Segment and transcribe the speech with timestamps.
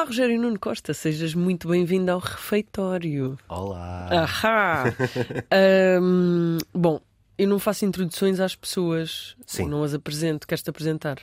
[0.00, 3.38] Olá, Rogério Nuno Costa, sejas muito bem-vindo ao refeitório.
[3.46, 4.08] Olá!
[4.10, 4.84] Ahá!
[5.52, 7.02] Ahm, bom,
[7.36, 9.68] eu não faço introduções às pessoas, Sim.
[9.68, 10.46] não as apresento.
[10.46, 11.18] Queres-te apresentar?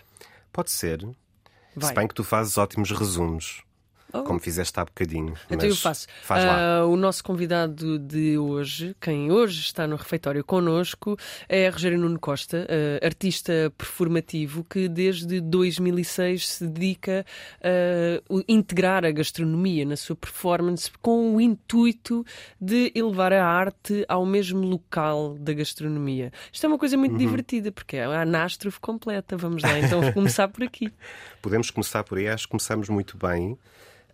[0.54, 1.04] Pode ser.
[1.76, 1.90] Vai.
[1.90, 3.64] Se bem que tu fazes ótimos resumos,
[4.14, 4.24] Oh.
[4.24, 5.34] como fizeste há bocadinho.
[5.50, 6.08] Então eu faço.
[6.24, 6.80] Faz lá.
[6.80, 11.18] Ah, o nosso convidado de hoje, quem hoje está no refeitório connosco,
[11.50, 17.26] é Rogério Nuno Costa, ah, artista performativo que desde 2006 se dedica
[17.62, 22.26] a integrar a gastronomia na sua performance com o intuito
[22.60, 26.32] de elevar a arte ao mesmo local da gastronomia.
[26.52, 27.02] Isto é uma coisa Uhum.
[27.02, 29.36] muito divertida, porque é a anástrofe completa.
[29.36, 30.92] Vamos lá, então começar por aqui.
[31.42, 33.58] Podemos começar por aí, acho que começamos muito bem.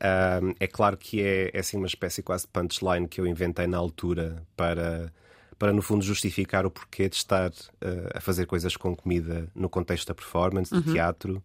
[0.03, 3.65] Ahm, é claro que é, é assim uma espécie quase de punchline que eu inventei
[3.67, 5.13] na altura para,
[5.57, 9.69] para no fundo, justificar o porquê de estar ah, a fazer coisas com comida no
[9.69, 11.41] contexto da performance, do teatro.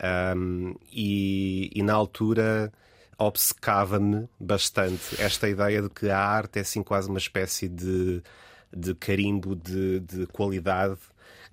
[0.00, 2.72] Ahm, e, e na altura
[3.16, 8.20] obcecava-me bastante esta ideia de que a arte é assim quase uma espécie de,
[8.76, 10.98] de carimbo de, de qualidade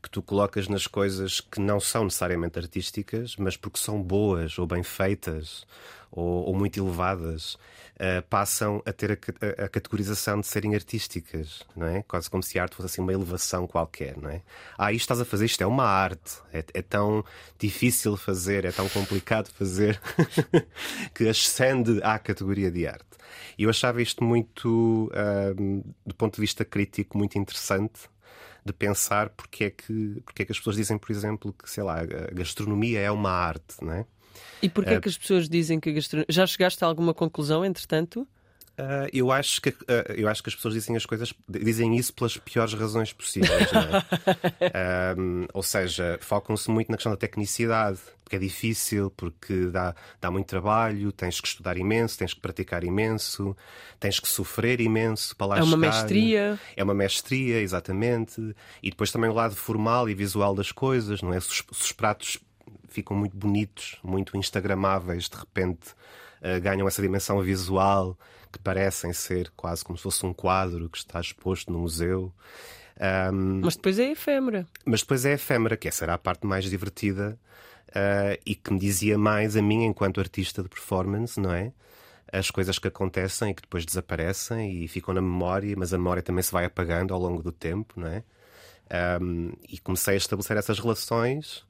[0.01, 4.65] que tu colocas nas coisas que não são necessariamente artísticas, mas porque são boas ou
[4.67, 5.65] bem feitas
[6.11, 7.57] ou, ou muito elevadas,
[7.97, 12.01] eh, passam a ter a, a- a categorização de serem artísticas, não é?
[12.03, 14.41] Quase como se a arte fosse assim uma elevação qualquer, não é?
[14.77, 17.23] Ah, isto estás a fazer, isto é uma arte, é, é tão
[17.59, 20.01] difícil fazer, é tão complicado fazer,
[21.13, 23.05] que ascende à categoria de arte.
[23.57, 28.09] E eu achava isto muito, ahm, do ponto de vista crítico, muito interessante
[28.63, 31.83] de pensar porque é que, porque é que as pessoas dizem, por exemplo, que, sei
[31.83, 34.05] lá, a gastronomia é uma arte, não é?
[34.61, 36.27] E porquê é que as pessoas dizem que a gastronomia.
[36.29, 38.27] Já chegaste a alguma conclusão, entretanto?
[38.83, 42.11] Ah, eu, acho que, ah, eu acho que as pessoas dizem as coisas, dizem isso
[42.15, 45.13] pelas piores razões possíveis, é?
[45.13, 50.31] Ahm, ou seja, focam-se muito na questão da tecnicidade, porque é difícil, porque dá, dá
[50.31, 53.55] muito trabalho, tens que estudar imenso, tens que praticar imenso,
[53.99, 55.93] tens que sofrer imenso para lá É uma chegar.
[55.93, 56.59] mestria.
[56.75, 58.55] É uma mestria, exatamente.
[58.81, 61.39] E depois também o lado formal e visual das coisas, não é?
[61.39, 62.39] Se os, pratos
[62.89, 65.89] ficam muito bonitos, muito instagramáveis, de repente
[66.41, 68.17] eh, ganham essa dimensão visual
[68.51, 72.31] que parecem ser quase como se fosse um quadro que está exposto no museu.
[72.99, 74.67] Ahm, Mas depois é efêmera.
[74.85, 77.37] mas depois é efêmera, que essa era a parte mais divertida
[77.95, 81.71] ah, e que me dizia mais a mim enquanto artista de performance, não é?
[82.31, 86.21] As coisas que acontecem e que depois desaparecem e ficam na memória, mas a memória
[86.23, 88.23] também se vai apagando ao longo do tempo, não é?
[88.89, 91.65] Ahm, e comecei a estabelecer essas relações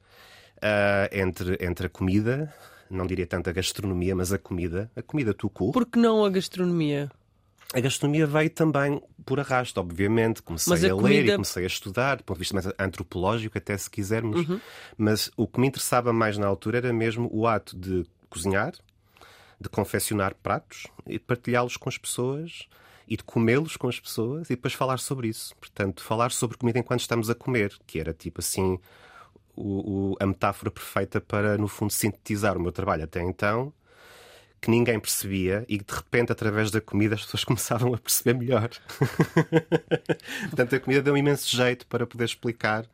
[0.60, 2.52] ah, entre, entre a comida,
[2.92, 5.72] não diria tanto a gastronomia, mas a comida, a comida tucu.
[5.72, 7.10] Por que não a gastronomia?
[7.74, 10.42] A gastronomia veio também por arrasto, obviamente.
[10.42, 12.66] Comecei Mas a a, ler comida- e comecei a estudar, do ponto de vista mais
[12.78, 14.46] antropológico, até se quisermos.
[14.48, 14.60] Uhum.
[14.98, 18.72] Mas o que me interessava mais na altura era mesmo o ato de cozinhar,
[19.58, 22.66] de confeccionar pratos e de partilhá-los com as pessoas
[23.08, 25.54] e de comê-los com as pessoas e depois falar sobre isso.
[25.56, 28.78] Portanto, falar sobre comida enquanto estamos a comer, que era tipo assim
[29.56, 33.72] o- o- a metáfora perfeita para, no fundo, sintetizar o meu trabalho até então
[34.60, 38.38] que ninguém percebia e que de repente, através da comida, as pessoas começavam a perceber
[38.38, 38.70] melhor.
[40.50, 42.86] Portanto, a comida deu um imenso jeito para poder explicar.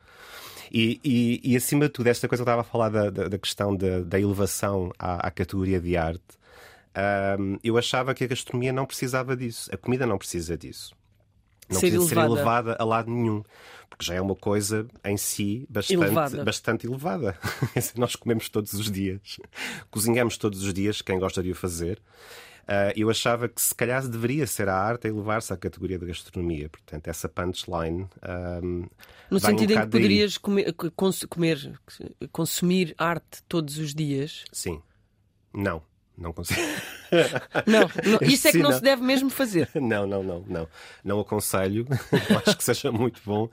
[0.73, 3.29] E, e- e, acima de tudo, esta coisa que eu estava a falar da, da-
[3.29, 6.23] da questão da, da elevação à, à categoria de arte,
[7.63, 9.71] eu achava que a gastronomia não precisava disso.
[9.73, 10.95] A comida não precisa disso.
[11.69, 12.35] Não Ser precisa ser elevada.
[12.35, 13.43] elevada a lado nenhum.
[13.91, 16.45] Porque já é uma coisa em si bastante Elevada.
[16.45, 17.39] bastante elevada.
[17.97, 19.39] Nós comemos todos os dias,
[19.91, 22.01] cozinhamos todos os dias, quem gosta de o fazer.
[22.71, 26.05] Ah, eu achava que se calhar deveria ser a arte a elevar-se à categoria de
[26.05, 26.69] gastronomia.
[26.69, 28.07] Portanto, essa punchline.
[28.23, 28.85] ahm,
[29.31, 31.81] No vai um sentido em que poderias comer, cons- comer,
[32.31, 34.45] consumir arte todos os dias.
[34.53, 34.83] Sim.
[35.53, 35.83] Não,
[36.19, 36.61] não consigo.
[37.67, 39.71] Não, não, isso é que não, se deve mesmo fazer.
[39.81, 40.69] Não, não, não, não.
[41.03, 41.87] Não aconselho.
[42.47, 43.49] Acho que seja muito bom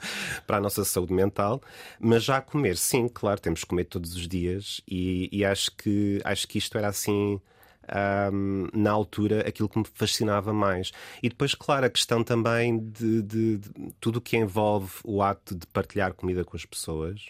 [0.46, 1.62] para a nossa saúde mental.
[2.00, 6.20] Mas já comer, sim, claro, temos que comer todos os dias e, e acho, que,
[6.26, 7.40] acho que isto era assim.
[7.88, 10.92] ahm, na altura, aquilo que me fascinava mais.
[11.24, 13.70] E depois, claro, a questão também de, de- de
[14.02, 17.28] tudo o que envolve o ato de partilhar comida com as pessoas,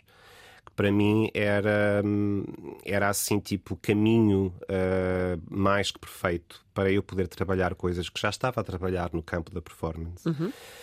[0.76, 2.44] para mim era, hum,
[2.84, 8.20] era assim, tipo, o caminho ah, mais que perfeito para eu poder trabalhar coisas que
[8.20, 10.24] já estava a trabalhar no campo da performance.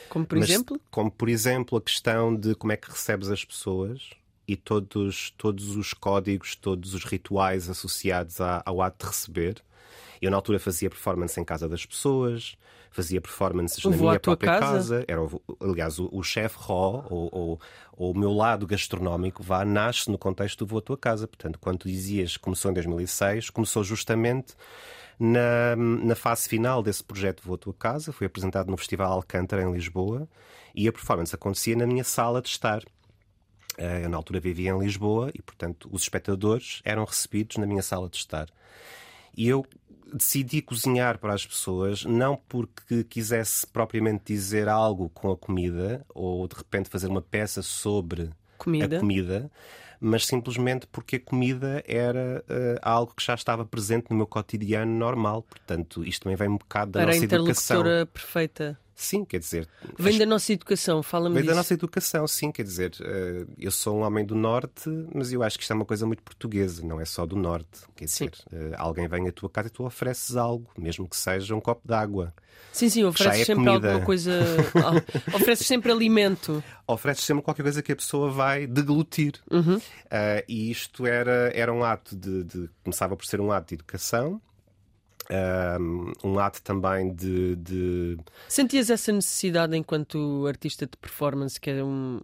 [0.09, 3.45] Como por Mas, exemplo, Como, por exemplo, a questão de como é que recebes as
[3.45, 4.11] pessoas
[4.49, 9.63] e todos, todos os códigos, todos os rituais associados à- ao ato de receber.
[10.23, 12.57] Eu, na altura, fazia performance em casa das pessoas,
[12.93, 15.05] fazia performances na minha própria casa?
[15.09, 17.61] Era, o- aliás, o, o chefe raw, ou, ou-
[17.97, 21.27] ou o meu lado gastronómico, vá, nasce no contexto do Vou à Tua Casa.
[21.27, 24.55] Portanto, quando tu dizias que começou em 2006, começou justamente
[25.19, 28.13] na, na fase final desse projeto Vou à Tua Casa.
[28.13, 30.29] Foi apresentado no Festival Alcântara, em Lisboa,
[30.75, 32.83] e a performance acontecia na minha sala de estar.
[33.77, 37.83] Eh, Eu, na altura, vivia em Lisboa e, portanto, os espectadores eram recebidos na minha
[37.83, 38.49] sala de estar.
[39.35, 39.65] E eu
[40.13, 46.47] decidi cozinhar para as pessoas não porque quisesse propriamente dizer algo com a comida ou
[46.47, 48.97] de repente fazer uma peça sobre Comida.
[48.97, 49.51] a comida,
[50.01, 54.93] mas simplesmente porque a comida era eh, algo que já estava presente no meu cotidiano
[54.93, 55.43] normal.
[55.43, 57.77] Portanto, isto também vem um bocado da Era a nossa educação.
[57.79, 58.79] interlocutora perfeita.
[59.03, 59.69] Sim, quer dizer,
[59.99, 61.55] Vem da nossa educação, fala-me Veio disso.
[61.55, 65.43] da nossa educação, sim, quer dizer, eh, eu sou um homem do Norte, mas eu
[65.43, 67.81] acho que isto é uma coisa muito portuguesa, não é só do Norte.
[67.97, 71.55] Quer dizer, eh, alguém vem à tua casa e tu ofereces algo, mesmo que seja
[71.55, 72.33] um copo de água.
[72.73, 73.89] Sim, sim, ofereces é sempre comida.
[73.89, 74.33] alguma coisa.
[75.35, 76.63] ofereces sempre alimento.
[76.87, 79.35] Ofereces sempre qualquer coisa que a pessoa vai deglutir.
[79.51, 79.81] Uhum.
[80.11, 83.75] Eh, e isto era, era um ato de, de- Começava por ser um ato de
[83.75, 84.41] educação,
[86.25, 88.19] um, ato também de- de
[88.49, 92.21] Sentias essa necessidade enquanto artista de performance, que é um.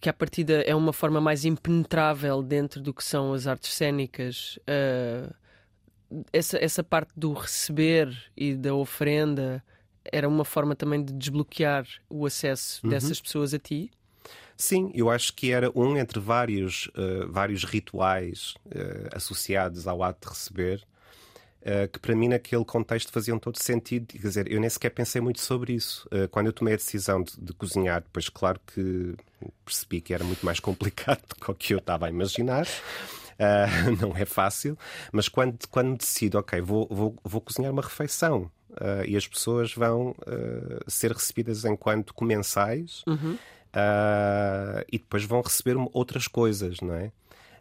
[0.00, 4.58] que à partida é uma forma mais impenetrável dentro do que são as artes cênicas.
[4.66, 5.32] ah,
[6.32, 9.62] essa, essa parte do receber e da oferenda
[10.12, 13.90] era uma forma também de desbloquear o acesso dessas pessoas a ti?
[14.56, 20.26] Sim, eu acho que era um entre vários, eh, vários rituais eh, associados ao ato
[20.28, 20.82] de receber,
[21.68, 24.06] eh, que para mim naquele contexto faziam todo sentido.
[24.06, 26.08] Quer dizer, eu nem sequer pensei muito sobre isso.
[26.12, 29.16] Eh, quando eu tomei a decisão de, de cozinhar, depois, claro que
[29.64, 32.68] percebi que era muito mais complicado do que eu estava a imaginar.
[33.36, 33.66] Ah,
[34.00, 34.78] não é fácil,
[35.12, 38.50] mas quando, quando decido, ok, vou, vou, vou cozinhar uma refeição
[39.06, 40.14] e as pessoas vão
[40.86, 43.04] ser recebidas enquanto comensais
[43.74, 47.12] ah, e depois vão receber outras coisas, não é?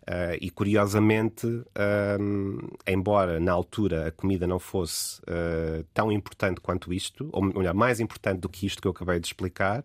[0.08, 6.94] Ah, e curiosamente, ahm, embora na altura a comida não fosse ah, tão importante quanto
[6.94, 9.84] isto, ou melhor, mais importante do que isto que eu acabei de explicar,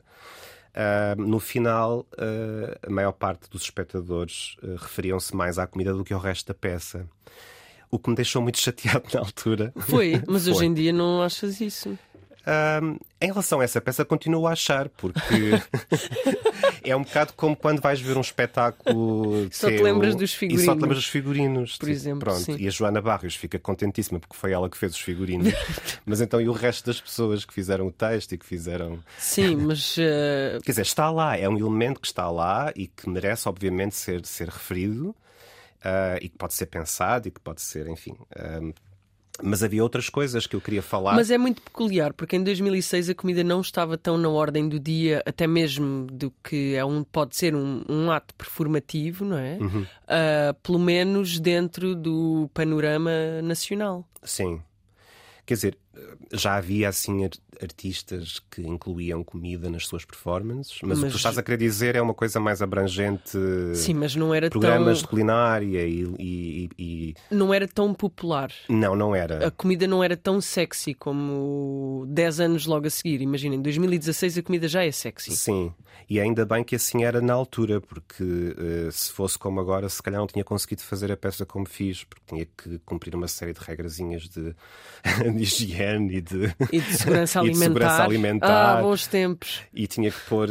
[0.74, 6.12] ah, no final ah, a maior parte dos espectadores referiam-se mais à comida do que
[6.12, 7.08] ao resto da peça.
[7.90, 9.72] O que me deixou muito chateado na altura.
[9.76, 10.66] Foi, mas hoje Foi.
[10.66, 11.98] em dia não achas isso.
[12.46, 15.20] Ahm, em relação a essa peça, continuo a achar, porque
[16.82, 19.48] é um bocado como quando vais ver um espetáculo.
[19.52, 20.64] Só te teu lembras dos E só figurinos.
[20.64, 21.70] te lembras dos figurinos.
[21.76, 22.40] Por Tipo, exemplo, Pronto.
[22.40, 22.56] sim.
[22.58, 25.52] E a Joana Barrios fica contentíssima porque foi ela que fez os figurinos.
[26.06, 28.98] Mas então, e o resto das pessoas que fizeram o texto e que fizeram.
[29.18, 33.08] Sim, mas ah, Quer dizer, está lá, é um elemento que está lá e que
[33.08, 35.14] merece, obviamente, ser, ser referido
[35.84, 38.16] ah, e que pode ser pensado e que pode ser, enfim.
[38.34, 38.60] ah,
[39.42, 41.14] mas havia outras coisas que eu queria falar.
[41.14, 44.78] Mas é muito peculiar, porque em 2006 a comida não estava tão na ordem do
[44.78, 49.58] dia, até mesmo do que é um, pode ser um, um ato performativo, não é?
[49.60, 49.86] Uhum.
[50.06, 53.10] Ah, pelo menos dentro do panorama
[53.42, 54.06] nacional.
[54.22, 54.60] Sim.
[55.46, 55.78] Quer dizer,
[56.32, 57.30] já havia assim ar-
[57.62, 61.56] artistas que incluíam comida nas suas performances, mas, o que Mas- tu estás a querer
[61.58, 63.36] dizer é uma coisa mais abrangente.
[63.74, 68.50] Sim, mas não era Programas de tão culinária e, e- e- não era tão popular.
[68.68, 69.46] Não, não era.
[69.46, 73.20] A comida não era tão sexy como 10 anos logo a seguir.
[73.20, 75.36] Imaginem, em 2016 a comida já é sexy.
[75.36, 75.72] Sim,
[76.08, 78.22] e ainda bem que assim era na altura, porque
[78.58, 82.04] eh, se fosse como agora, se calhar não tinha conseguido fazer a peça como fiz,
[82.04, 84.54] porque tinha que cumprir uma série de regrazinhas de,
[85.36, 87.64] de higiene e de, E de segurança E de alimentar.
[87.68, 88.78] segurança alimentar.
[88.78, 89.60] Ah, bons tempos.
[89.74, 90.48] e tinha que pôr.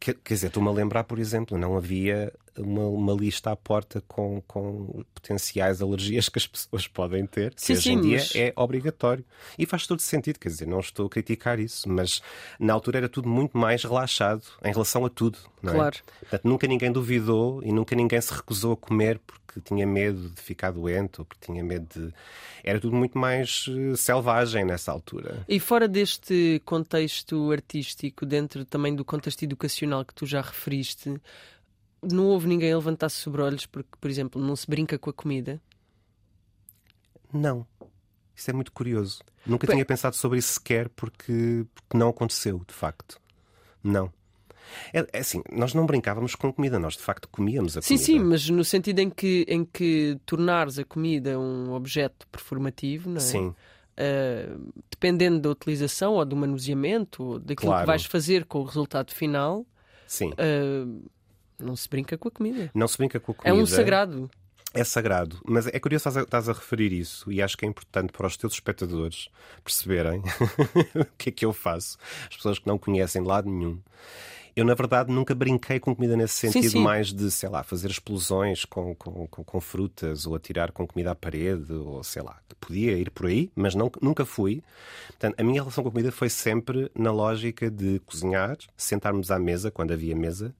[0.00, 4.02] que- Quer dizer, estou-me a lembrar, por exemplo, não havia uma, uma lista à porta
[4.06, 8.22] com, com potenciais alergias que as pessoas podem ter, que Sim, hoje sim, em dia
[8.34, 9.24] é obrigatório.
[9.58, 12.22] E faz todo sentido, quer dizer, não estou a criticar isso, mas
[12.58, 15.38] na altura era tudo muito mais relaxado em relação a tudo.
[15.62, 15.76] Não é?
[15.76, 15.96] Claro.
[16.20, 19.20] Portanto, nunca ninguém duvidou e nunca ninguém se recusou a comer
[19.56, 22.12] porque tinha medo de ficar doente ou porque tinha medo de.
[22.62, 25.44] Era tudo muito mais eh, selvagem nessa altura.
[25.48, 31.20] E fora deste contexto artístico, dentro também do contexto educacional que tu já referiste,
[32.02, 35.12] não houve ninguém a levantar-se sobre olhos porque, por exemplo, não se brinca com a
[35.12, 35.60] comida?
[37.32, 37.66] Não.
[38.34, 39.22] Isso é muito curioso.
[39.46, 43.18] Nunca Bem- tinha pensado sobre isso sequer porque, porque não aconteceu, de facto.
[43.82, 44.12] Não.
[44.92, 48.04] É, é assim, nós não brincávamos com comida, nós de facto comíamos a Sim, comida.
[48.04, 53.16] sim, mas no sentido em que, em que tornares a comida um objeto performativo, não
[53.18, 53.20] é?
[53.20, 53.54] Sim,
[53.98, 54.58] Ah,
[54.90, 57.82] dependendo da utilização ou do manuseamento, ou daquilo Claro.
[57.82, 59.64] que vais fazer com o resultado final,
[60.06, 60.32] sim.
[60.36, 61.08] ah,
[61.58, 62.70] não se brinca com a comida.
[62.74, 63.62] Não se brinca com a É comida.
[63.62, 64.30] um sagrado.
[64.74, 68.26] é sagrado, mas é curioso estás a, referir isso e acho que é importante para
[68.26, 69.28] os teus espectadores
[69.64, 70.20] perceberem
[70.94, 71.96] o que é que eu faço.
[72.28, 73.78] As pessoas que não conhecem de lado nenhum.
[74.56, 76.82] Eu, na verdade, nunca brinquei com comida nesse sentido, sim, sim.
[76.82, 81.10] mais de, sei lá, fazer explosões com, com, com, com, frutas ou atirar com comida
[81.10, 84.62] à parede, ou sei lá, podia ir por aí, mas não, nunca fui.
[85.08, 89.38] Portanto, a minha relação com a comida foi sempre na lógica de cozinhar, sentarmos à
[89.38, 90.54] mesa, quando havia mesa,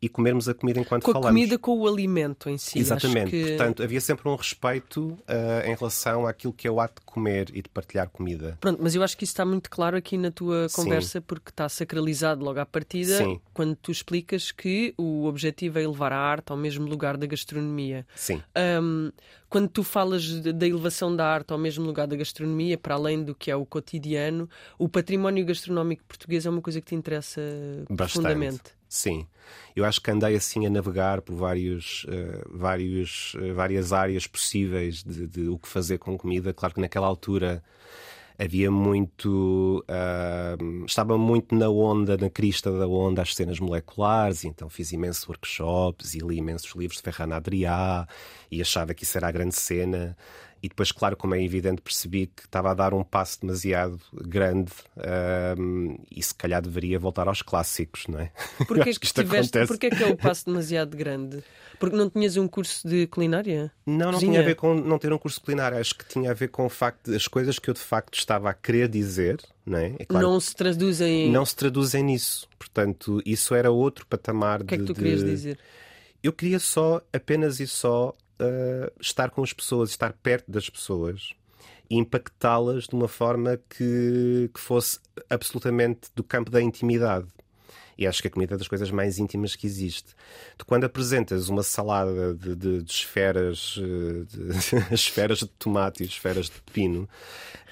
[0.00, 1.24] e comermos a comida enquanto com falamos.
[1.24, 2.78] Com a comida, com o alimento em si.
[2.78, 3.30] Exatamente.
[3.30, 3.44] Que...
[3.44, 7.50] Portanto, havia sempre um respeito uh, em relação àquilo que é o ato de comer
[7.52, 8.56] e de partilhar comida.
[8.60, 11.24] Pronto, mas eu acho que isso está muito claro aqui na tua conversa, Sim.
[11.26, 13.40] porque está sacralizado logo à partida, Sim.
[13.52, 18.06] quando tu explicas que o objetivo é elevar a arte ao mesmo lugar da gastronomia.
[18.14, 18.42] Sim.
[18.80, 19.10] Um,
[19.48, 23.34] quando tu falas da elevação da arte ao mesmo lugar da gastronomia, para além do
[23.34, 27.40] que é o cotidiano, o património gastronómico português é uma coisa que te interessa
[27.88, 27.96] Bastante.
[27.96, 28.78] profundamente.
[28.88, 29.26] Sim,
[29.76, 35.02] eu acho que andei assim a navegar por vários, uh, vários, uh, várias áreas possíveis
[35.02, 36.54] de, de, o que fazer com comida.
[36.54, 37.62] Claro que naquela altura
[38.38, 39.84] havia muito.
[39.88, 45.26] Uh, estava muito na onda, na crista da onda, as cenas moleculares, então fiz imensos
[45.28, 48.06] workshops e li imensos livros de Ferran Adrià
[48.50, 50.16] e achava que isso era a grande cena.
[50.62, 54.72] E depois, claro, como é evidente, percebi que estava a dar um passo demasiado grande
[55.58, 58.32] um, e se calhar deveria voltar aos clássicos, não é?
[58.66, 61.42] Porquê que, que tiveste, porquê é que é o passo demasiado grande?
[61.78, 63.70] Porque não tinhas um curso de culinária?
[63.86, 65.78] Não, não tinha a ver com não ter um curso de culinária.
[65.78, 68.18] Acho que tinha a ver com o facto de as coisas que eu de facto
[68.18, 69.94] estava a querer dizer, não é?
[69.98, 71.30] é claro, não se traduzem.
[71.30, 72.48] Não se traduzem nisso.
[72.58, 74.64] Portanto, isso era outro patamar de.
[74.64, 75.58] O que é que tu querias dizer?
[76.22, 81.34] Eu queria só, apenas e só, uh, estar com as pessoas, estar perto das pessoas
[81.90, 87.26] e impactá-las de uma forma que, que fosse absolutamente do campo da intimidade.
[87.96, 90.14] E acho que a comida é das coisas mais íntimas que existe.
[90.56, 96.46] Tu, quando apresentas uma salada de, de, de esferas, de, esferas de tomate e esferas
[96.46, 97.08] de pepino,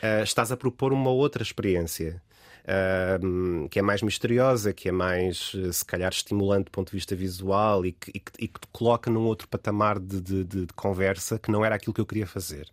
[0.03, 2.21] uh, estás a propor uma outra experiência
[2.67, 6.97] uh, que é mais misteriosa, que é mais, eh, se calhar, estimulante do ponto de
[6.97, 10.45] vista visual e que, e que, e que te coloca num outro patamar de, de,
[10.45, 12.69] de, conversa que não era aquilo que eu queria fazer.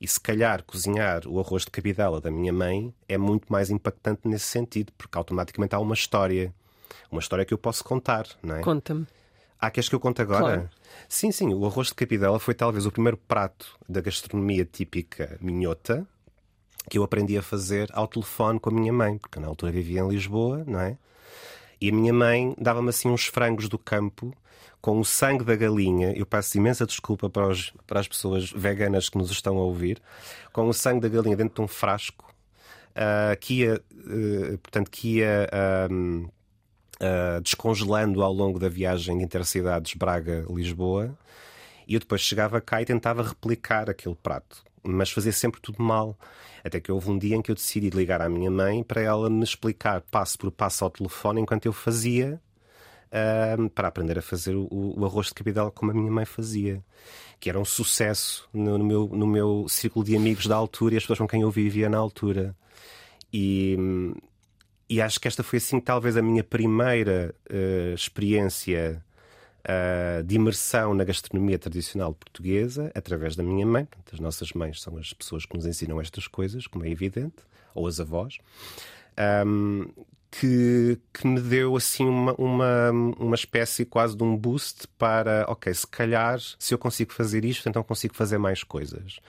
[0.00, 4.22] E se calhar cozinhar o arroz de cabidela da minha mãe é muito mais impactante
[4.24, 6.52] nesse sentido, porque automaticamente há uma história.
[7.10, 8.60] Uma história que eu posso contar, não é?
[8.60, 9.06] Conta-me.
[9.58, 10.44] Ah, queres que eu conte agora?
[10.44, 10.70] Claro.
[11.08, 11.54] Sim, sim.
[11.54, 16.06] O arroz de cabidela foi talvez o primeiro prato da gastronomia típica minhota
[16.88, 20.00] que eu aprendi a fazer ao telefone com a minha mãe, porque na altura vivia
[20.00, 20.96] em Lisboa, não é?
[21.80, 24.34] E a minha mãe dava-me assim uns frangos do campo
[24.80, 26.12] com o sangue da galinha.
[26.12, 30.00] Eu peço imensa desculpa para, os, para as pessoas veganas que nos estão a ouvir.
[30.52, 32.34] Com o sangue da galinha dentro de um frasco
[32.90, 35.48] uh, que ia, uh, portanto, que ia
[35.90, 41.16] uh, descongelando ao longo da viagem de intercidades Braga-Lisboa.
[41.88, 46.18] E eu depois chegava cá e tentava replicar aquele prato, mas fazia sempre tudo mal.
[46.62, 49.28] Até que houve um dia em que eu decidi ligar à minha mãe para ela
[49.28, 52.40] me explicar passo por passo ao telefone enquanto eu fazia
[53.10, 56.82] uh, para aprender a fazer o, o, arroz de cabidela como a minha mãe fazia.
[57.38, 60.96] Que era um sucesso no, no, meu, no meu círculo de amigos da altura e
[60.96, 62.54] as pessoas com quem eu vivia na altura.
[63.32, 63.76] E,
[64.88, 69.04] e acho que esta foi assim talvez a minha primeira uh, experiência
[69.64, 73.88] uh, de imersão na gastronomia tradicional portuguesa através da minha mãe.
[74.12, 77.36] As nossas mães são as pessoas que nos ensinam estas coisas, como é evidente,
[77.74, 78.38] ou as avós.
[79.46, 79.86] Um,
[80.30, 85.72] que, que, me deu assim uma, uma, uma espécie quase de um boost para, ok,
[85.72, 89.20] se calhar se eu consigo fazer isto, então consigo fazer mais coisas.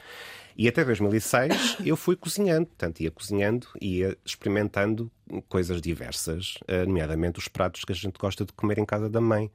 [0.58, 5.12] E até 2006 eu fui cozinhando, portanto, ia cozinhando, ia experimentando
[5.48, 9.22] coisas diversas, eh, nomeadamente os pratos que a gente gosta de comer em casa da
[9.22, 9.51] mãe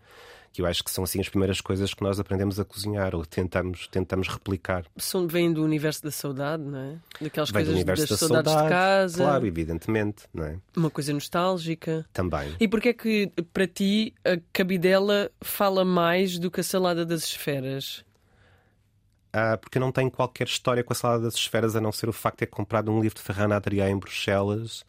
[0.53, 3.25] que eu acho que são assim as primeiras coisas que nós aprendemos a cozinhar ou
[3.25, 4.85] tentamos, tentamos replicar.
[4.97, 6.99] São, vêm do universo da saudade, não é?
[7.21, 9.25] Daquelas Vem coisas das da saudades saudade, de casa.
[9.25, 10.59] Claro, evidentemente, não é?
[10.77, 12.05] Uma coisa nostálgica.
[12.13, 12.55] Também.
[12.59, 17.25] E porquê é que para ti a cabidela fala mais do que a salada das
[17.25, 18.05] esferas?
[19.33, 22.09] Ah, porque eu não tenho qualquer história com a salada das esferas a não ser
[22.09, 24.85] o facto de ter comprado um livro de Ferran Adrià em Bruxelas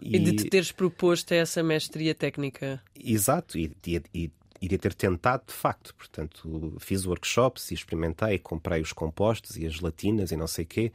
[0.00, 0.16] e...
[0.16, 0.18] e...
[0.18, 2.82] de te teres proposto essa mestria técnica.
[2.98, 5.94] Exato, e, e, e, e de ter tentado de facto.
[5.94, 10.68] Portanto, fiz workshops e experimentei, comprei os compostos e as gelatinas e não sei o
[10.68, 10.92] quê.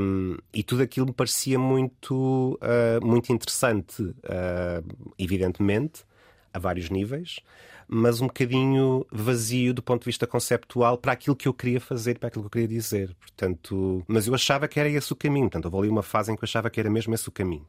[0.00, 6.04] Um, e tudo aquilo me parecia muito, uh, muito interessante, uh, evidentemente,
[6.52, 7.40] a vários níveis
[7.88, 12.18] mas um bocadinho vazio do ponto de vista conceptual para aquilo que eu queria fazer,
[12.18, 13.14] para aquilo que eu queria dizer.
[13.20, 15.50] Portanto, mas eu achava que era esse o caminho.
[15.50, 17.66] Portanto, houve ali uma fase em que eu achava que era mesmo esse o caminho.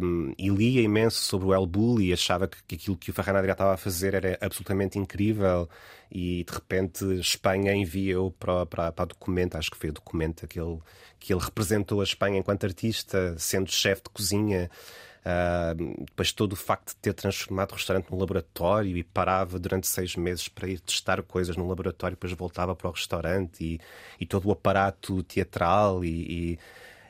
[0.00, 3.12] Um, e lia imenso sobre o El Bulli e achava que, que aquilo que o
[3.12, 5.68] Ferran estava a fazer era absolutamente incrível
[6.08, 9.08] e de repente Espanha envia-o para, para, para
[9.58, 10.78] acho que foi o documento que ele,
[11.18, 14.70] que ele representou a Espanha enquanto artista, sendo chefe de cozinha.
[16.04, 20.14] Depois todo o facto de ter transformado o restaurante num laboratório e parava durante seis
[20.14, 23.80] meses para ir testar coisas no laboratório, depois voltava para o restaurante e,
[24.20, 26.58] e todo o aparato teatral e, e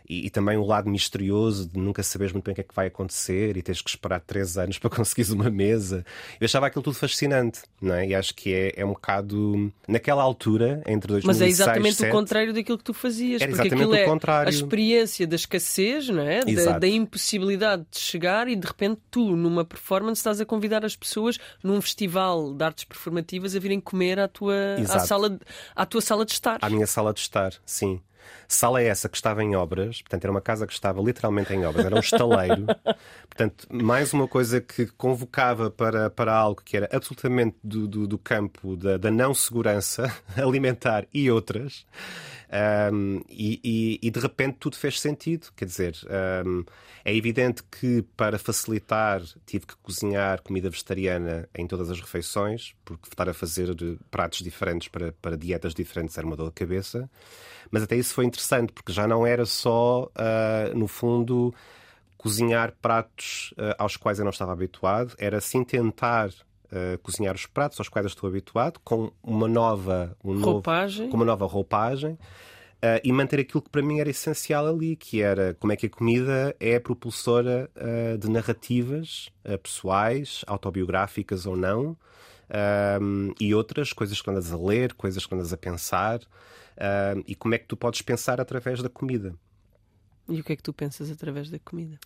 [0.08, 2.74] e, e, também o lado misterioso de nunca saberes muito bem o que é que
[2.74, 6.04] vai acontecer e tens que esperar três anos para conseguires uma mesa.
[6.40, 8.08] Eu achava aquilo tudo fascinante, não é?
[8.08, 9.72] E acho que é, é um bocado.
[9.88, 13.42] Naquela altura, entre 2006 Mas é exatamente 7, o contrário daquilo que tu fazias.
[13.42, 14.48] Era porque exatamente aquilo o é contrário.
[14.48, 16.44] a experiência da escassez, não é?
[16.44, 20.96] Da, da impossibilidade de chegar e de repente tu, numa performance, estás a convidar as
[20.96, 24.54] pessoas num festival de artes performativas a virem comer à tua,
[24.88, 25.38] à sala,
[25.74, 26.58] à tua sala de estar.
[26.62, 28.00] À minha sala de estar, sim.
[28.48, 31.64] Sala é essa que estava em obras, portanto, era uma casa que estava literalmente em
[31.64, 32.66] obras, era um estaleiro.
[33.28, 38.18] portanto, mais uma coisa que convocava para, para algo que era absolutamente do, do, do
[38.18, 41.86] campo da, da não segurança alimentar e outras.
[42.92, 45.48] Um, e, e, e, de repente tudo fez sentido.
[45.56, 45.96] Quer dizer,
[46.46, 46.64] um,
[47.04, 53.08] é evidente que para facilitar tive que cozinhar comida vegetariana em todas as refeições, porque
[53.08, 53.74] estar a fazer
[54.10, 57.10] pratos diferentes para, para dietas diferentes era uma dor de cabeça.
[57.70, 61.52] Mas até isso foi interessante, porque já não era só, uh, no fundo,
[62.16, 66.30] cozinhar pratos uh, aos quais eu não estava habituado, era sim tentar
[66.66, 71.02] Uh, cozinhar os pratos aos quais eu estou habituado, com uma nova, um roupagem.
[71.02, 72.12] Novo, com uma nova roupagem.
[72.12, 75.86] Uh, e manter aquilo que para mim era essencial ali, que era como é que
[75.86, 79.30] a comida é propulsora uh, de narrativas
[79.62, 81.96] pessoais, autobiográficas ou não,
[83.40, 86.20] e outras coisas que andas a ler, coisas que andas a pensar,
[87.26, 89.34] e como é que tu podes pensar através da comida.
[90.28, 91.98] E o que é que tu pensas através da comida?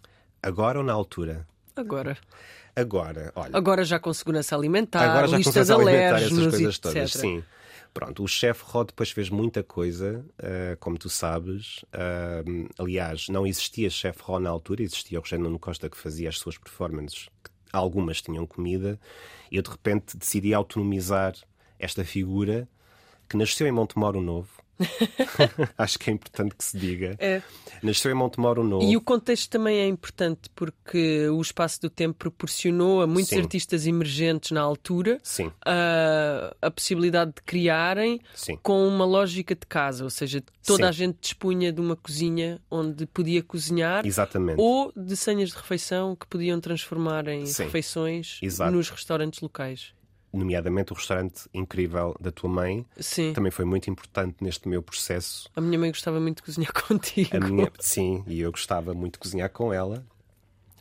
[0.43, 1.47] Agora ou na altura?
[1.77, 2.17] Agora.
[2.75, 3.57] Agora, olha.
[3.57, 6.81] Agora já com segurança alimentar, agora já lista com alimentar, essas coisas etc.
[6.81, 7.43] todas, sim.
[7.93, 11.79] Pronto, o chefe Rod depois fez muita coisa, uh, como tu sabes.
[11.87, 16.29] Uh, aliás, não existia chefe Rod na altura, existia o Rogério Nuno Costa que fazia
[16.29, 17.29] as suas performances,
[17.73, 18.99] algumas tinham comida.
[19.51, 21.35] Eu de repente decidi autonomizar
[21.79, 22.69] esta figura
[23.29, 24.60] que nasceu em Montemoro Novo.
[25.77, 27.17] Acho que é importante que se diga.
[27.19, 27.43] É.
[27.83, 28.85] Nasceu em Montemoro Novo.
[28.85, 33.41] E o contexto também é importante porque o espaço do tempo proporcionou a muitos Sim.
[33.41, 35.19] artistas emergentes na altura
[35.65, 38.59] a, a possibilidade de criarem Sim.
[38.63, 40.89] com uma lógica de casa, ou seja, toda Sim.
[40.89, 44.61] a gente dispunha de uma cozinha onde podia cozinhar Exatamente.
[44.61, 48.73] ou de senhas de refeição que podiam transformar em refeições Exato.
[48.73, 49.93] nos restaurantes locais.
[50.33, 52.87] Nomeadamente o restaurante incrível da tua mãe.
[52.99, 53.33] Sim.
[53.33, 55.51] Também foi muito importante neste meu processo.
[55.57, 57.37] A minha mãe gostava muito de cozinhar contigo.
[57.37, 60.05] A minha, sim, e eu gostava muito de cozinhar com ela.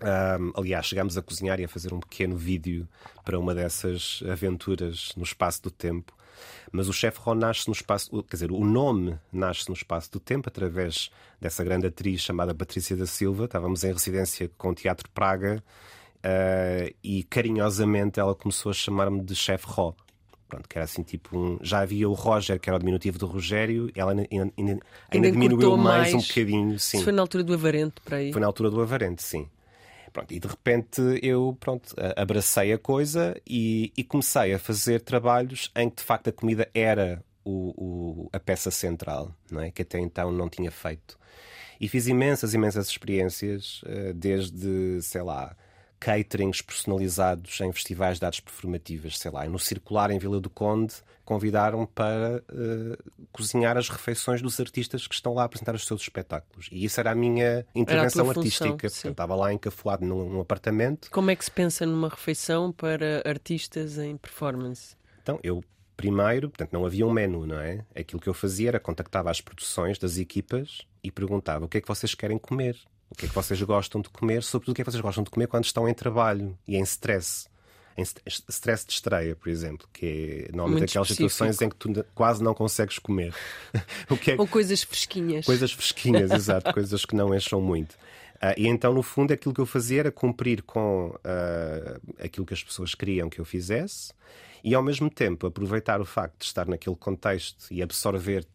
[0.02, 2.88] Um, aliás, chegámos a cozinhar e a fazer um pequeno vídeo
[3.26, 6.14] para uma dessas aventuras no espaço do tempo.
[6.72, 10.20] Mas o chefe Ron nasce no espaço, quer dizer, o nome nasce no espaço do
[10.20, 11.10] tempo através
[11.40, 13.46] dessa grande atriz chamada Patrícia da Silva.
[13.46, 15.64] Estávamos em residência com o Teatro Praga
[16.26, 19.96] uh, e carinhosamente ela começou a chamar-me de chefe Ro.
[20.48, 21.60] Pronto, que era assim tipo um...
[21.62, 24.80] Já havia o Roger, que era o diminutivo do Rogério, ela ainda, ainda, ainda,
[25.12, 26.28] ainda diminuiu encurtou mais, um mais.
[26.28, 26.80] bocadinho.
[26.80, 26.98] Sim.
[26.98, 28.32] Isso foi na altura do Avarente, para aí.
[28.32, 29.48] Foi na altura do Avarente, sim.
[30.12, 35.72] Pronto, e de repente eu pronto, abracei a coisa e, e, comecei a fazer trabalhos
[35.76, 39.70] em que de facto a comida era o, o, a peça central, não é?
[39.70, 41.18] que até então não tinha feito.
[41.80, 45.56] E fiz imensas, imensas experiências, eh, desde, sei lá,
[46.00, 50.96] caterings personalizados em festivais de artes performativas, sei lá, no Circular em Vila do Conde
[51.30, 56.02] convidaram para uh, cozinhar as refeições dos artistas que estão lá a apresentar os seus
[56.02, 56.68] espetáculos.
[56.72, 58.66] E isso era a minha intervenção a artística.
[58.66, 61.12] Função, Portanto, estava lá encafuado num, num, apartamento.
[61.12, 64.96] Como é que se pensa numa refeição para artistas em performance?
[65.22, 65.64] Então, eu
[65.96, 67.86] primeiro, portanto, não havia um menu, não é?
[67.96, 71.82] Aquilo que eu fazia era contactava as produções das equipas e perguntava o que é
[71.82, 72.76] que vocês querem comer.
[73.10, 75.24] O que é que vocês gostam de comer, sobretudo o que é que vocês gostam
[75.24, 77.50] de comer quando estão em trabalho e em stress
[78.00, 78.04] em
[78.48, 81.30] stress de estreia, por exemplo, que é normalmente Muito aquelas específico.
[81.30, 83.34] situações em que tu quase não consegues comer.
[84.10, 84.36] o que é...
[84.38, 85.46] Ou coisas fresquinhas.
[85.46, 87.94] Coisas fresquinhas, exato, coisas que não encham muito.
[88.36, 92.54] Uh, e então, no fundo, aquilo que eu fazia era cumprir com uh, aquilo que
[92.54, 94.14] as pessoas queriam que eu fizesse
[94.64, 98.46] e, ao mesmo tempo, aproveitar o facto de estar naquele contexto e absorver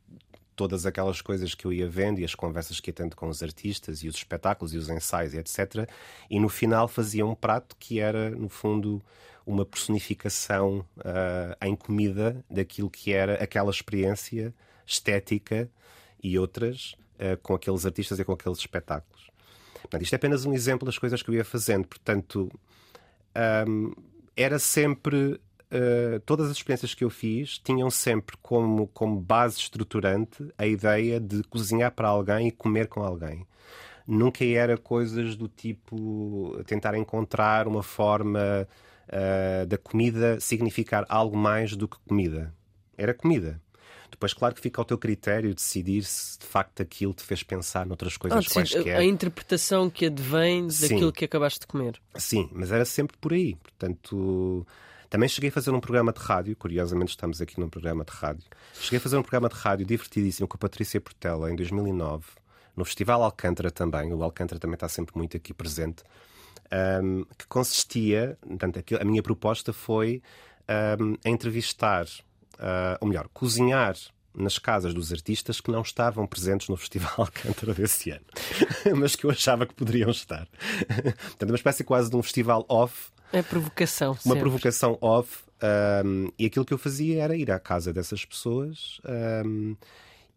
[0.54, 3.42] todas aquelas coisas que eu ia vendo e as conversas que ia tendo com os
[3.42, 5.88] artistas e os espetáculos e os ensaios, etc.
[6.30, 9.02] E no final fazia um prato que era, no fundo,
[9.46, 14.54] uma personificação uh, em comida daquilo que era aquela experiência
[14.86, 15.68] estética
[16.22, 19.30] e outras uh, com aqueles artistas e com aqueles espetáculos.
[19.80, 21.86] Portanto, isto é apenas um exemplo das coisas que eu ia fazendo.
[21.86, 22.50] Portanto,
[23.68, 23.92] um,
[24.36, 25.40] era sempre.
[25.72, 31.18] Uh, todas as experiências que eu fiz tinham sempre como, como base estruturante a ideia
[31.18, 33.46] de cozinhar para alguém e comer com alguém.
[34.06, 38.68] Nunca era coisas do tipo tentar encontrar uma forma
[39.08, 42.54] uh, da comida significar algo mais do que comida.
[42.96, 43.60] Era comida.
[44.14, 47.84] Depois, claro que fica ao teu critério decidir se de facto aquilo te fez pensar
[47.84, 48.96] noutras coisas ah, quaisquer.
[48.96, 51.12] A interpretação que advém daquilo sim.
[51.12, 52.00] que acabaste de comer.
[52.14, 53.56] Sim, mas era sempre por aí.
[53.56, 54.64] Portanto,
[55.14, 58.42] também cheguei a fazer um programa de rádio, curiosamente estamos aqui num programa de rádio.
[58.80, 62.24] Cheguei a fazer um programa de rádio divertidíssimo com a Patrícia Portela em 2009,
[62.76, 64.12] no Festival Alcântara também.
[64.12, 66.02] O Alcântara também está sempre muito aqui presente.
[67.00, 70.20] Um, que consistia, portanto, a minha proposta foi
[70.98, 72.06] um, entrevistar
[72.54, 73.94] uh, ou melhor, cozinhar
[74.36, 78.24] nas casas dos artistas que não estavam presentes no Festival Alcântara desse ano,
[78.98, 80.48] mas que eu achava que poderiam estar.
[81.38, 83.13] Portanto, uma espécie quase de um festival off.
[83.32, 84.12] É provocação.
[84.12, 84.40] Uma sempre.
[84.40, 85.44] provocação off.
[86.04, 89.00] Um, e aquilo que eu fazia era ir à casa dessas pessoas
[89.46, 89.74] um,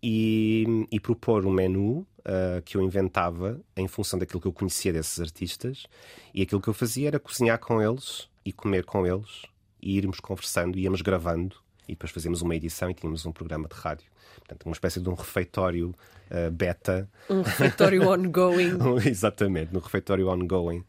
[0.02, 4.94] e, e, propor um menu uh, que eu inventava em função daquilo que eu conhecia
[4.94, 5.86] desses artistas.
[6.34, 9.44] E aquilo que eu fazia era cozinhar com eles e comer com eles
[9.82, 11.56] e irmos conversando, íamos gravando
[11.88, 14.08] e depois fazíamos uma edição e tínhamos um programa de rádio.
[14.38, 15.94] Portanto, uma espécie de um refeitório
[16.32, 17.10] uh, beta.
[17.30, 18.78] Um refeitório ongoing.
[19.06, 20.86] Exatamente, um refeitório ongoing.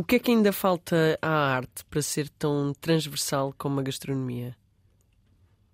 [0.00, 4.56] O que é que ainda falta à arte para ser tão transversal como a gastronomia?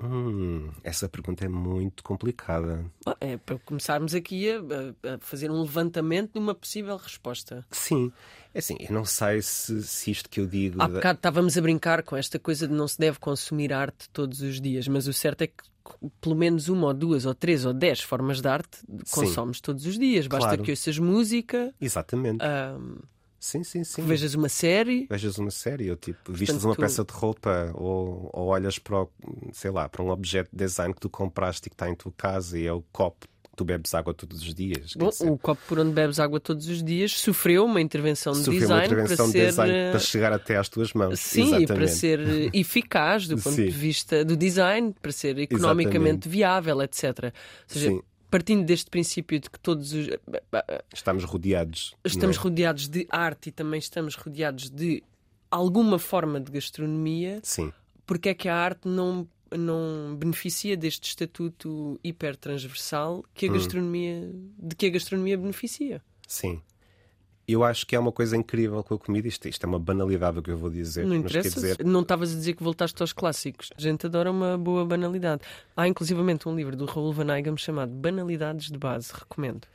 [0.03, 2.85] Hum, essa pergunta é muito complicada.
[3.21, 4.59] É para começarmos aqui a,
[5.15, 7.65] a, fazer um levantamento de uma possível resposta.
[7.71, 8.13] Sim,
[8.53, 10.83] é assim, eu não sei se, se isto que eu digo.
[10.83, 14.41] Há bocado estávamos a brincar com esta coisa de não se deve consumir arte todos
[14.41, 15.63] os dias, mas o certo é que
[16.21, 19.63] pelo menos uma ou duas ou três ou dez formas de arte consomes Sim.
[19.63, 20.27] todos os dias.
[20.27, 20.65] Basta claro.
[20.65, 21.73] que ouças música.
[21.81, 22.45] Exatamente.
[22.45, 22.99] Um,
[23.39, 24.03] Sim, sim, sim.
[24.03, 25.07] Vejas uma série.
[25.09, 26.81] Vejas uma série, ou tipo, vistes uma tu...
[26.81, 29.11] peça de roupa, ou, ou olhas para, o,
[29.53, 32.13] sei lá, para um objeto de design que tu compraste e que está em tua
[32.17, 34.93] casa e é o copo tu bebes água todos os dias.
[34.95, 38.61] Bom, o copo por onde bebes água todos os dias sofreu uma intervenção de sofreu
[38.61, 39.47] design, uma intervenção para, de ser...
[39.47, 41.19] design para chegar até às tuas mãos.
[41.19, 41.73] Sim, Exatamente.
[41.73, 42.21] para ser
[42.55, 43.65] eficaz do ponto Sim.
[43.65, 46.29] de vista do design, para ser economicamente Exatamente.
[46.29, 47.05] viável, etc.
[47.05, 47.33] Ou
[47.67, 50.09] seja, Sim partindo deste princípio de que todos os.
[50.93, 51.95] Estamos rodeados.
[52.05, 52.41] Estamos é?
[52.41, 55.03] rodeados de arte e também estamos rodeados de
[55.51, 57.41] alguma forma de gastronomia.
[57.43, 57.73] Sim.
[58.05, 63.55] Porque é que a arte não, não beneficia deste estatuto hipertransversal que a hum.
[63.55, 66.03] gastronomia, de que a gastronomia beneficia?
[66.27, 66.61] Sim.
[67.49, 69.29] Eu acho que é uma coisa incrível com a comida.
[69.29, 71.07] Isto, isto é uma banalidade o que eu vou dizer.
[71.07, 71.61] Não interessa.
[71.61, 71.85] Dizer...
[71.85, 73.71] Não estavas a dizer que voltaste aos clássicos.
[73.77, 75.43] A gente adora uma boa banalidade.
[75.77, 79.13] Há inclusivamente um livro do Raul Van Eigem chamado Banalidades de Base.
[79.13, 79.67] Recomendo.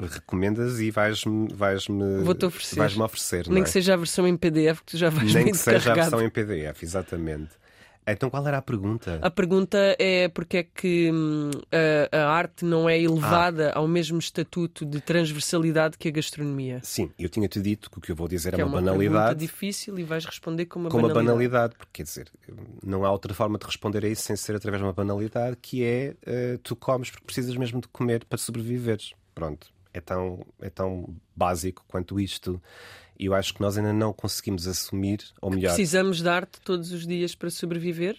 [0.00, 2.76] Recomendas e vais-me vais -me, Vou-te oferecer.
[2.76, 3.48] Vais -me oferecer.
[3.48, 3.64] Nem é?
[3.64, 6.14] que seja a versão em PDF, que tu já vais Nem que seja carregado.
[6.14, 7.61] a versão em PDF, exatamente.
[8.06, 9.20] Então qual era a pergunta?
[9.22, 11.50] A pergunta é porque é que hum,
[12.10, 13.78] a, a, arte não é elevada ah.
[13.78, 16.80] ao mesmo estatuto de transversalidade que a gastronomia.
[16.82, 19.38] Sim, eu tinha-te dito que o que eu vou dizer que é uma, uma banalidade.
[19.38, 21.26] difícil e vais responder com uma com banalidade.
[21.26, 22.28] uma banalidade, porque quer dizer,
[22.84, 25.84] não há outra forma de responder a isso sem ser através de uma banalidade, que
[25.84, 29.12] é uh, tu comes porque precisas mesmo de comer para sobreviveres.
[29.34, 32.60] Pronto, é tão, é tão básico quanto isto.
[33.22, 35.74] E eu acho que nós ainda não conseguimos assumir, ou melhor.
[35.74, 38.18] Precisamos de arte todos os dias para sobreviver?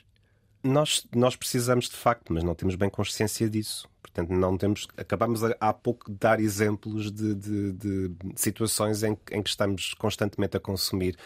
[0.63, 3.89] Nós, nós precisamos de facto, mas não temos bem consciência disso.
[4.01, 4.87] Portanto, não temos.
[4.95, 10.55] Acabamos há pouco de dar exemplos de, de, de situações em, em que estamos constantemente
[10.55, 11.17] a consumir.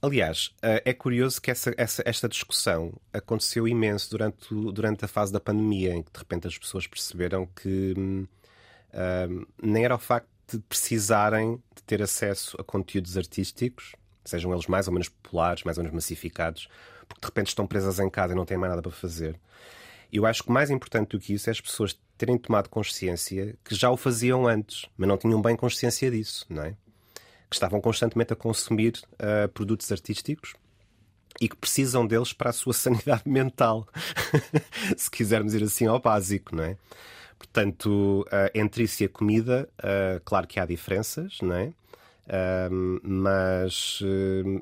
[0.00, 5.32] Aliás, eh, é curioso que essa, essa, esta discussão aconteceu imenso durante, durante a fase
[5.32, 8.28] da pandemia, em que de repente as pessoas perceberam que hum,
[9.28, 14.66] hum, nem era o facto de precisarem de ter acesso a conteúdos artísticos, sejam eles
[14.66, 16.68] mais ou menos populares, mais ou menos massificados,
[17.08, 19.38] porque de repente estão presas em casa e não têm mais nada para fazer.
[20.12, 23.74] Eu acho que mais importante do que isso é as pessoas terem tomado consciência que
[23.74, 26.76] já o faziam antes, mas não tinham bem consciência disso, não é?
[27.48, 30.54] Que estavam constantemente a consumir uh, produtos artísticos
[31.40, 33.88] e que precisam deles para a sua sanidade mental,
[34.96, 36.76] se quisermos ir assim ao básico, não é?
[37.42, 41.72] Portanto, uh, entre isso e a comida, uh, claro que há diferenças, não é?
[42.24, 44.00] Uh, mas,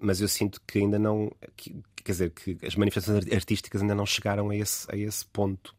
[0.01, 1.31] mas eu sinto que ainda não.
[1.57, 5.75] Que, quer dizer, que as manifestações artísticas ainda não chegaram a esse, a esse ponto.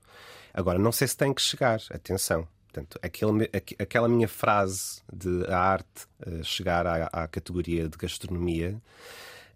[0.53, 2.47] Agora, não sei se tem que chegar, atenção.
[2.71, 6.07] Portanto, aquele, aquela minha frase de a arte
[6.43, 8.79] chegar à, à, categoria de gastronomia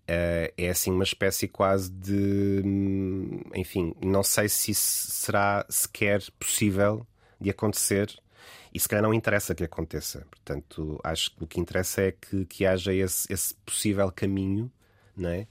[0.07, 2.63] é assim uma espécie quase de.
[2.65, 7.05] Hum, enfim, não sei se isso será sequer possível
[7.45, 8.13] de acontecer.
[8.73, 10.27] E se calhar não interessa que aconteça.
[10.29, 14.69] Portanto, acho que o que interessa é que, que haja esse, esse possível caminho,
[15.15, 15.47] não é?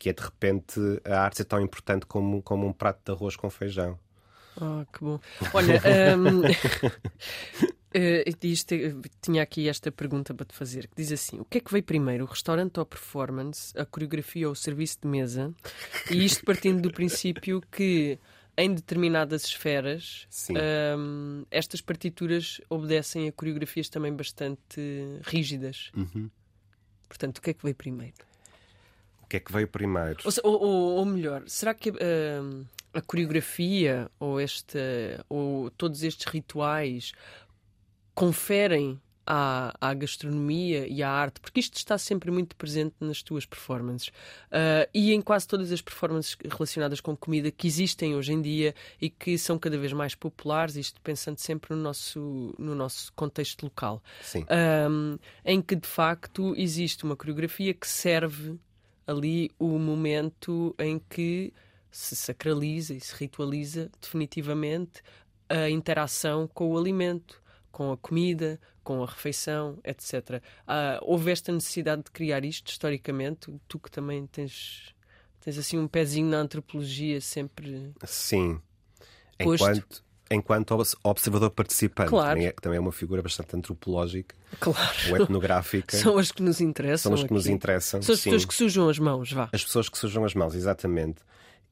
[0.00, 3.36] que é de repente a arte é tão importante como, como um prato de arroz
[3.36, 3.98] com feijão.
[4.56, 5.20] Oh, que bom.
[5.52, 5.80] Olha,
[6.16, 6.52] um, uh,
[8.42, 8.74] isto,
[9.20, 11.84] tinha aqui esta pergunta para te fazer, que diz assim: o que é que veio
[11.84, 15.54] primeiro, o restaurante ou a performance, a coreografia ou o serviço de mesa?
[16.10, 18.18] E isto partindo do princípio que
[18.56, 20.26] em determinadas esferas,
[20.98, 24.80] um, estas partituras obedecem a coreografias também bastante
[25.22, 25.90] rígidas.
[25.96, 26.30] Uhum.
[27.08, 28.14] Portanto, o que é que veio primeiro?
[29.22, 30.18] O que é que veio primeiro?
[30.42, 34.78] Ou, ou, ou melhor, será que uh, a coreografia ou, este,
[35.28, 37.12] ou todos estes rituais
[38.14, 39.00] conferem
[39.32, 44.08] à, à, gastronomia e à arte, porque isto está sempre muito presente nas tuas performances.
[44.08, 48.74] Uh, e em quase todas as performances relacionadas com comida que existem hoje em dia
[49.00, 53.62] e que são cada vez mais populares, isto pensando sempre no nosso, no nosso contexto
[53.62, 54.02] local,
[54.90, 58.58] um, em que de facto existe uma coreografia que serve
[59.06, 61.52] ali o momento em que
[61.88, 65.02] se sacraliza e se ritualiza definitivamente
[65.48, 67.40] a interação com o alimento,
[67.70, 68.60] com a comida,
[68.90, 70.42] com a refeição, etc.
[70.66, 73.48] Ah, houve esta necessidade de criar isto historicamente?
[73.68, 74.92] Tu que também tens,
[75.38, 77.92] tens assim um pezinho na antropologia sempre.
[78.04, 78.60] Sim.
[79.38, 79.64] Posto.
[79.64, 82.30] Enquanto, enquanto observador participante, claro.
[82.30, 84.96] também, é, também é uma figura bastante antropológica claro.
[85.10, 85.94] ou etnográfica.
[85.96, 87.10] São as que nos interessam.
[87.10, 87.34] São as que aqui.
[87.34, 88.02] nos interessam.
[88.02, 88.30] São as sim.
[88.30, 89.48] pessoas que sujam as mãos, vá.
[89.52, 91.22] As pessoas que sujam as mãos, exatamente.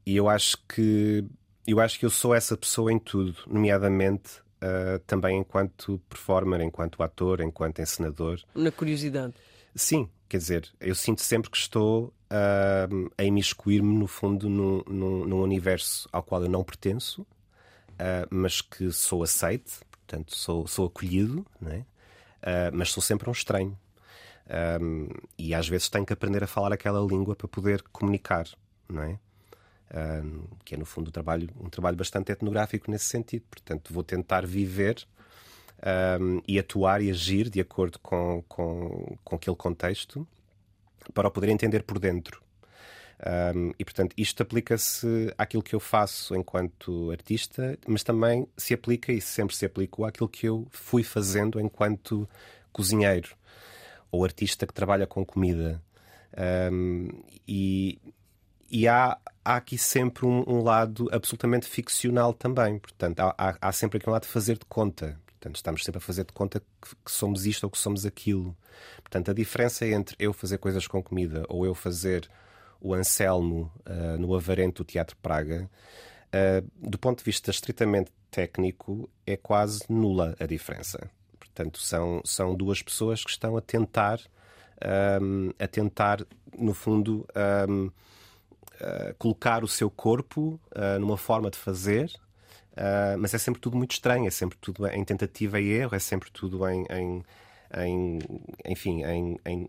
[0.06, 1.24] E eu acho que
[1.66, 7.02] eu acho que eu sou essa pessoa em tudo, nomeadamente uh, também enquanto performer, enquanto
[7.02, 8.40] ator, enquanto encenador.
[8.54, 9.34] Na curiosidade.
[9.74, 15.24] Sim, quer dizer, eu sinto sempre que estou uh, a imiscuir-me, no fundo, num, num,
[15.24, 20.86] num, universo ao qual eu não pertenço, uh, mas que sou aceite, portanto, sou, sou
[20.86, 21.84] acolhido, não é?
[22.72, 23.76] mas sou sempre um estranho.
[24.80, 28.46] Um, e às vezes tenho que aprender a falar aquela língua para poder comunicar,
[28.88, 29.18] não é?
[30.64, 33.44] Que é no fundo um trabalho, um trabalho bastante etnográfico nesse sentido.
[33.50, 35.06] Portanto, vou tentar viver
[36.20, 40.26] um, e atuar e agir de acordo com, com, com aquele contexto
[41.14, 42.42] para o poder entender por dentro.
[43.54, 49.12] Um, e portanto, isto aplica-se àquilo que eu faço enquanto artista, mas também se aplica
[49.12, 52.28] e sempre se aplicou àquilo que eu fui fazendo enquanto
[52.72, 53.36] cozinheiro
[54.10, 55.82] ou artista que trabalha com comida.
[56.72, 57.08] Um,
[57.46, 57.98] e,
[58.70, 62.78] e há, há aqui sempre um, um, lado absolutamente ficcional também.
[62.78, 65.18] Portanto, há, há, há, sempre aquele lado de fazer de conta.
[65.26, 68.56] Portanto, estamos sempre a fazer de conta que, que, somos isto ou que somos aquilo.
[68.98, 72.28] Portanto, a diferença entre eu fazer coisas com comida ou eu fazer
[72.80, 75.68] o Anselmo uh, no Avarento do Teatro Praga,
[76.28, 81.10] uh, do ponto de vista estritamente técnico, é quase nula a diferença.
[81.38, 84.20] Portanto, são, são duas pessoas que estão a tentar,
[85.20, 86.24] um, a tentar,
[86.56, 87.26] no fundo,
[87.68, 87.90] um,
[88.80, 92.10] uh, colocar o seu corpo uh, numa forma de fazer,
[92.72, 95.98] uh, mas é sempre tudo muito estranho, é sempre tudo em tentativa e erro, é
[95.98, 97.24] sempre tudo em, em,
[97.76, 98.18] em
[98.66, 99.68] enfim, em, em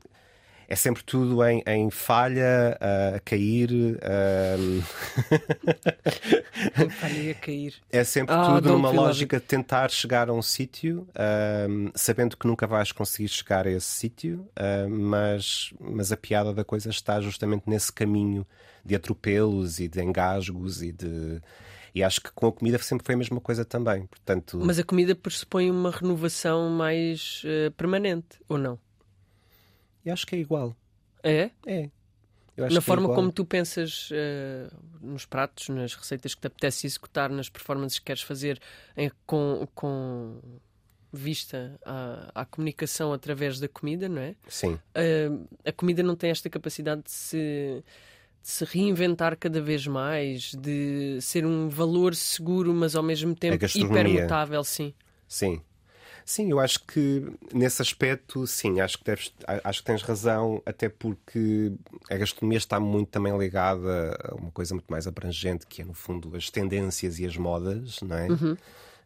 [0.69, 3.71] é sempre tudo em, em falha, uh, a cair.
[3.71, 4.83] Uh...
[6.91, 7.73] falha a cair.
[7.91, 12.45] É sempre oh, tudo numa lógica de tentar chegar a um sítio, uh, sabendo que
[12.45, 14.47] nunca vais conseguir chegar a esse sítio,
[14.87, 18.45] mas, mas a piada da coisa está justamente nesse caminho
[18.85, 21.41] de atropelos e de engasgos e de.
[21.95, 24.05] E acho que com a comida sempre foi a mesma coisa também.
[24.05, 24.61] Portanto...
[24.63, 27.41] Mas a comida pressupõe uma renovação mais
[27.75, 28.77] permanente, ou não?
[30.05, 30.75] Eu acho que é igual.
[31.23, 31.51] É?
[31.65, 31.89] É.
[32.71, 37.29] Na forma é como tu pensas uh, nos pratos, nas receitas que te apetece executar,
[37.29, 38.59] nas performances que queres fazer
[38.97, 40.41] em, com, com
[41.11, 44.35] vista à, à, comunicação através da comida, não é?
[44.47, 44.73] Sim.
[44.73, 47.83] Uh, a comida não tem esta capacidade de se,
[48.41, 53.63] de se, reinventar cada vez mais, de ser um valor seguro, mas ao mesmo tempo
[53.73, 54.93] hipermutável, sim.
[55.27, 55.61] Sim.
[56.29, 60.87] Sim, eu acho que nesse aspecto, sim, acho que, deves, acho que tens razão, até
[60.87, 61.71] porque
[62.07, 65.95] a gastronomia está muito também ligada a uma coisa muito mais abrangente, que é, no
[65.95, 68.27] fundo, as tendências e as modas, não é?
[68.27, 68.55] Uhum.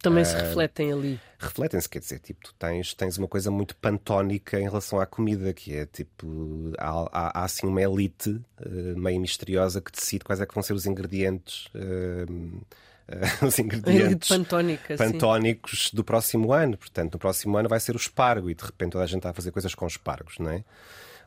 [0.02, 1.18] Também se ah, refletem ali.
[1.40, 5.54] Refletem-se, quer dizer, tipo, tu tens, tens uma coisa muito pantónica em relação à comida,
[5.54, 10.42] que é tipo, há, há, há assim uma elite uh, meio misteriosa que decide quais
[10.42, 11.68] é que vão ser os ingredientes.
[11.68, 12.62] Uh,
[13.10, 15.96] uh, os ingredientes Pantónica, pantónicos sim.
[15.96, 16.78] do próximo ano.
[16.78, 19.30] Portanto, no próximo ano vai ser o espargo e de repente toda a gente está
[19.30, 20.64] a fazer coisas com espargos, não é?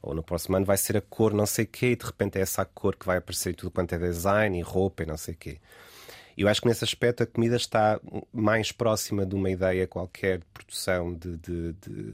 [0.03, 2.43] Ou no próximo ano vai ser a cor não sei quê e de repente é
[2.43, 5.59] essa cor que vai aparecer tudo quanto é design e roupa e não sei quê.
[6.37, 7.99] Eu acho que nesse aspecto a comida está
[8.33, 12.13] mais próxima de uma ideia qualquer de produção de, de, de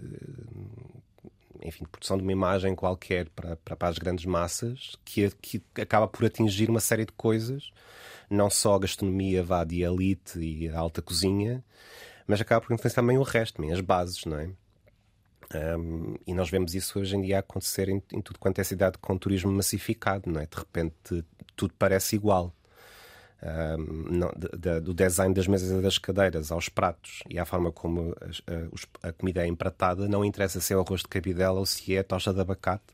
[1.64, 5.62] enfim, de produção de uma imagem qualquer para, para, para as grandes massas que, que
[5.80, 7.70] acaba por atingir uma série de coisas,
[8.28, 11.64] não só a gastronomia vá de elite e a alta cozinha,
[12.26, 14.50] mas acaba por influenciar também o resto, também as bases, não é?
[15.54, 18.96] Um, e nós vemos isso hoje em dia acontecer em, em, tudo quanto é cidade
[18.98, 20.46] com turismo massificado, não é?
[20.46, 22.54] De repente tudo parece igual.
[23.44, 27.44] Um, não, de, de, do design das mesas e das cadeiras aos pratos e à
[27.44, 31.08] forma como a, a, a, comida é empratada, não interessa se é o arroz de
[31.08, 32.84] cabidela ou se é tocha de abacate.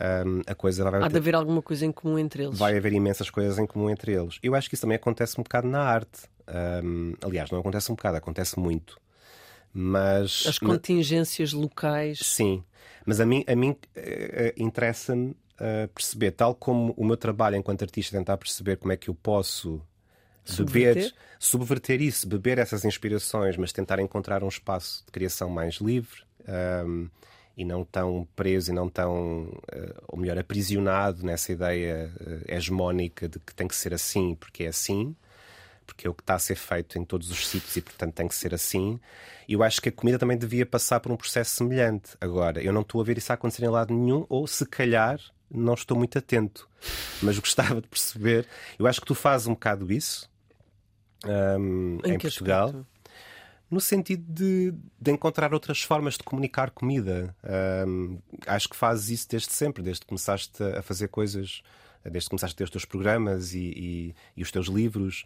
[0.00, 2.56] Um, a coisa vai Há de haver alguma coisa em comum entre eles.
[2.56, 4.38] Vai haver imensas coisas em comum entre eles.
[4.42, 6.22] Eu acho que isso também acontece um bocado na arte.
[6.84, 8.96] Um, aliás, não acontece um bocado, acontece muito.
[9.72, 10.44] Mas.
[10.46, 12.20] As contingências locais.
[12.20, 12.62] Sim.
[13.04, 13.76] Mas a mim, a mim uh,
[14.56, 19.08] interessa-me uh, perceber, tal como o meu trabalho enquanto artista tentar perceber como é que
[19.08, 19.80] eu posso
[20.44, 20.94] subverter?
[20.94, 26.22] beber, subverter isso, beber essas inspirações, mas tentar encontrar um espaço de criação mais livre.
[26.86, 27.08] Um,
[27.56, 29.56] e não tão preso e não tão,
[30.08, 32.12] ou melhor, aprisionado nessa ideia
[32.48, 35.14] hegemónica de que tem que ser assim porque é assim
[35.86, 38.28] porque é o que está a ser feito em todos os sítios e, portanto, tem
[38.28, 38.98] que ser assim.
[39.46, 42.16] E eu acho que a comida também devia passar por um processo semelhante.
[42.20, 45.20] Agora, eu não estou a ver isso a acontecer em lado nenhum, ou se calhar
[45.50, 46.68] não estou muito atento.
[47.22, 48.46] Mas gostava de perceber.
[48.78, 50.28] Eu acho que tu fazes um bocado isso
[51.24, 52.68] um, em, em Portugal.
[52.68, 52.94] Aspecto?
[53.70, 57.34] no sentido de, de, encontrar outras formas de comunicar comida.
[57.88, 61.60] Um, acho que fazes isso desde sempre, desde que começaste a fazer coisas,
[62.04, 65.24] desde que começaste a ter os teus programas e, e, e os teus livros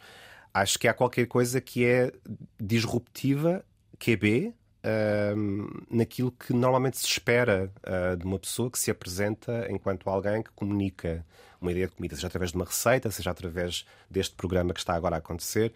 [0.53, 2.13] acho que há qualquer coisa que é
[2.61, 3.65] disruptiva,
[3.99, 4.55] QB,
[4.89, 10.43] uh, naquilo que normalmente se espera uh, de uma pessoa que se apresenta enquanto alguém
[10.43, 11.25] que comunica
[11.61, 14.95] uma ideia de comida, seja através de uma receita, seja através deste programa que está
[14.95, 15.73] agora a acontecer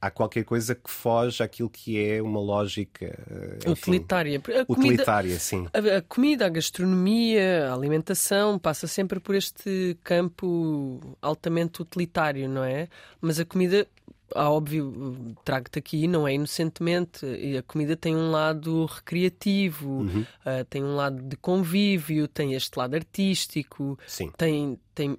[0.00, 3.18] há qualquer coisa que foge àquilo que é uma lógica
[3.66, 4.38] enfim, utilitária.
[4.38, 5.66] A utilitária, comida, sim.
[5.72, 12.64] A, a, comida, a gastronomia, a alimentação passa sempre por este campo altamente utilitário, não
[12.64, 12.88] é?
[13.20, 13.86] Mas a comida
[14.34, 17.24] ah, óbvio, trago-te aqui, não é inocentemente.
[17.58, 20.20] A comida tem um lado recreativo, uhum.
[20.20, 24.30] uh, tem um lado de convívio, tem este lado artístico, Sim.
[24.36, 25.16] Tem, tem,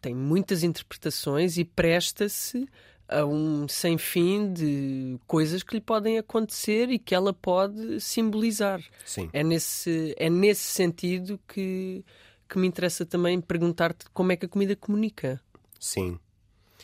[0.00, 2.66] tem muitas interpretações e presta-se
[3.08, 8.82] a um sem fim de coisas que lhe podem acontecer e que ela pode simbolizar.
[9.04, 9.30] Sim.
[9.32, 12.04] É nesse, é nesse sentido que,
[12.48, 15.40] que me interessa também perguntar-te como é que a comida comunica.
[15.80, 16.18] Sim.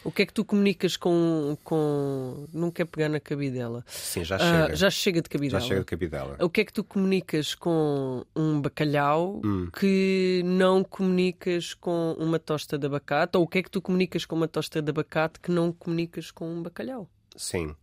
[0.05, 1.57] O que é que tu comunicas com.
[1.65, 2.47] com...
[2.53, 3.83] Não quer pegar na cabidela?
[3.89, 4.73] Sim, já chega.
[4.73, 5.61] Uh, já chega de cabidela.
[5.61, 6.37] Já chega de cabidela.
[6.41, 9.71] O que é que tu comunicas com um bacalhau hum.
[9.79, 13.39] que não comunicas com uma tosta de abacate?
[13.39, 16.31] Ou o que é que tu comunicas com uma tosta de abacate que não comunicas
[16.31, 17.09] com um bacalhau?
[17.35, 17.75] Sim.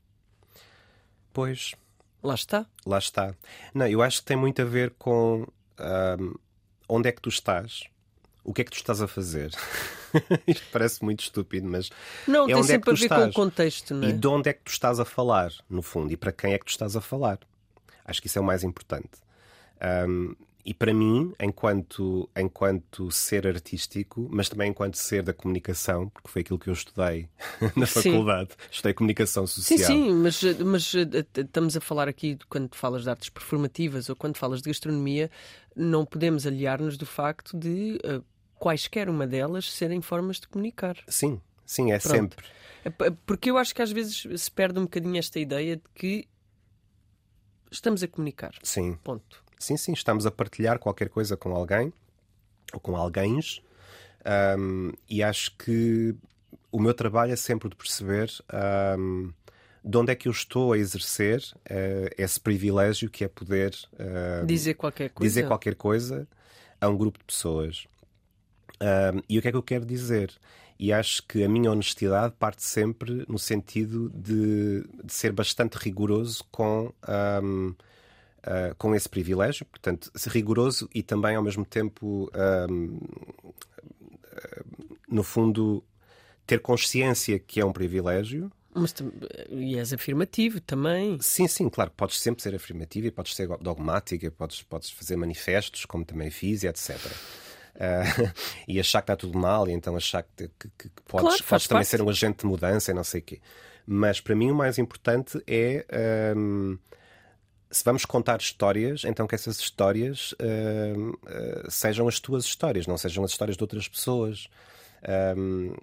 [1.34, 1.74] Pois.
[2.22, 2.68] Lá está.
[2.86, 3.34] Lá está.
[3.74, 5.48] Não, eu acho que tem muito a ver com
[5.80, 6.36] um,
[6.88, 7.86] onde é que tu estás
[8.44, 9.52] o que é que tu estás a fazer?
[10.48, 11.90] Isto parece muito estúpido, mas
[12.28, 13.24] não, é tem onde sempre é que tu a ver estás.
[13.24, 14.10] com o contexto, não é?
[14.10, 16.58] E de onde é que tu estás a falar, no fundo, e para quem é
[16.58, 17.40] que tu estás a falar.
[18.04, 19.10] Acho que isso é o mais importante.
[20.08, 26.30] Um, e para mim, enquanto, enquanto ser artístico, mas também enquanto ser da comunicação, porque
[26.30, 27.28] foi aquilo que eu estudei
[27.76, 28.68] na faculdade, sim.
[28.72, 29.80] estudei comunicação social.
[29.80, 34.16] Sim, sim, mas, mas eh, estamos a falar aqui, quando falas de artes performativas ou
[34.16, 35.32] quando falas de gastronomia,
[35.76, 38.24] não podemos aliar-nos do facto de uh,
[38.62, 40.96] quaisquer uma delas serem formas de comunicar.
[41.08, 42.16] Sim, sim, é Pronto.
[42.16, 42.46] sempre.
[42.86, 42.90] É
[43.26, 46.28] porque eu acho que às vezes se perde um bocadinho esta ideia de que
[47.72, 48.54] estamos a comunicar.
[48.62, 49.00] Sim.
[49.04, 49.44] Ponto.
[49.58, 51.92] Sim, sim, estamos a partilhar qualquer coisa com alguém
[52.72, 53.40] ou com alguém.
[54.60, 56.16] Um, e acho que
[56.72, 58.32] o meu trabalho é sempre de perceber
[59.00, 59.34] um,
[59.84, 64.46] de onde é que eu estou a exercer uh, esse privilégio que é poder uh,
[64.46, 65.28] dizer qualquer coisa.
[65.28, 66.28] Dizer qualquer coisa
[66.80, 67.88] a um grupo de pessoas.
[68.82, 70.34] Um, e o que é que eu quero dizer?
[70.80, 76.44] E acho que a minha honestidade parte sempre no sentido de, de ser bastante rigoroso
[76.52, 76.92] com,
[77.44, 77.76] um, uh,
[78.44, 82.32] ah, com esse privilégio, portanto, ser rigoroso e também ao mesmo tempo,
[82.68, 83.00] um,
[85.08, 85.84] no fundo,
[86.48, 88.52] ter consciência que é um privilégio.
[88.74, 88.96] Mas
[89.52, 91.20] e és afirmativo também.
[91.22, 95.86] Sim, sim, claro, podes sempre ser afirmativo e podes ser dogmática, podes, podes fazer manifestos,
[95.86, 96.98] como também fiz, e etc.
[97.82, 98.32] Uh,
[98.68, 101.68] e achar que está tudo mal, e então achar que, que, que podes, claro, podes
[101.68, 103.42] também ser um agente de mudança e não sei o quê.
[103.88, 105.86] Mas para mim o mais importante é.
[106.38, 106.78] Um,
[107.72, 112.98] se vamos contar histórias, então que essas histórias uh, uh, sejam as tuas histórias, não
[112.98, 114.50] sejam as histórias de outras pessoas.
[115.38, 115.74] um,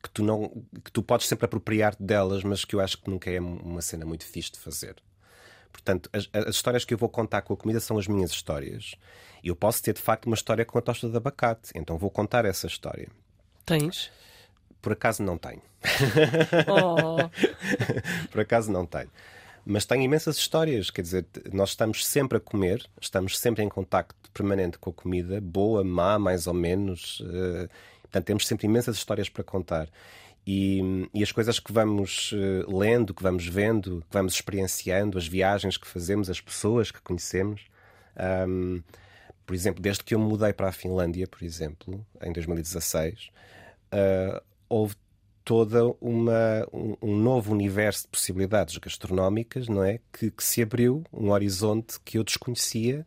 [0.00, 0.48] que, tu não,
[0.84, 4.06] que tu podes sempre apropriar-te delas, mas que eu acho que nunca é uma cena
[4.06, 4.94] muito fixe de fazer.
[5.72, 8.94] Portanto, as, as, histórias que eu vou contar com a comida são as minhas histórias.
[9.42, 11.70] E eu posso ter, de facto, uma história com a tosta de abacate.
[11.74, 13.08] Então vou contar essa história.
[13.64, 14.10] Tens?
[14.80, 15.62] Por acaso não tenho.
[16.68, 17.28] Oh.
[18.30, 19.10] Por acaso não tenho.
[19.64, 24.30] Mas tenho imensas histórias, quer dizer, nós estamos sempre a comer, estamos sempre em contacto
[24.32, 27.20] permanente com a comida, boa, má, mais ou menos.
[27.20, 27.68] Uh,
[28.02, 29.88] portanto, temos sempre imensas histórias para contar.
[30.46, 30.80] E,
[31.12, 35.76] e, as coisas que vamos uh, lendo, que vamos vendo, que vamos experienciando, as viagens
[35.76, 37.66] que fazemos, as pessoas que conhecemos.
[38.48, 38.82] Um,
[39.44, 43.30] por exemplo, desde que eu mudei para a Finlândia, por exemplo, em 2016, uh,
[43.92, 44.94] eh, houve
[45.42, 51.02] toda uma um, um, novo universo de possibilidades gastronómicas, não é, que, que se abriu,
[51.10, 53.06] um horizonte que eu desconhecia,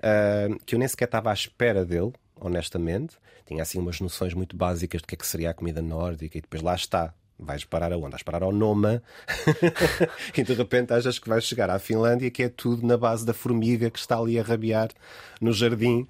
[0.00, 3.16] uh, que eu nem sequer estava à espera dele, honestamente.
[3.46, 6.40] Tinha assim umas noções muito básicas de que é que seria a comida nórdica e
[6.40, 7.14] depois lá está.
[7.38, 8.10] Vais parar aonde?
[8.10, 9.02] Vais parar ao Noma
[10.34, 13.34] e de repente achas que vais chegar à Finlândia que é tudo na base da
[13.34, 14.88] formiga que está ali a rabiar
[15.38, 16.06] no jardim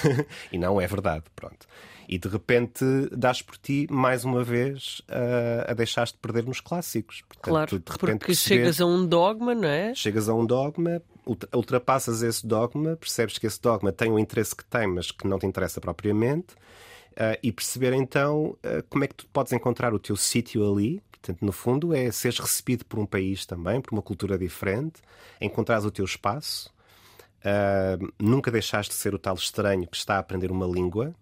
[0.52, 1.66] e não é verdade, pronto
[2.08, 7.22] e de repente dás por ti mais uma vez a, a deixar-te perder nos clássicos.
[7.28, 9.94] Portanto, claro, de repente porque chegas a um dogma, não é?
[9.94, 11.02] Chegas a um dogma,
[11.54, 15.38] ultrapassas esse dogma, percebes que esse dogma tem o interesse que tem, mas que não
[15.38, 16.54] te interessa propriamente,
[17.12, 21.02] uh, e perceber então uh, como é que tu podes encontrar o teu sítio ali.
[21.10, 25.02] Portanto, no fundo, é seres recebido por um país também, por uma cultura diferente,
[25.40, 26.72] encontrares o teu espaço.
[27.40, 31.14] Uh, nunca deixaste de ser o tal estranho que está a aprender uma língua,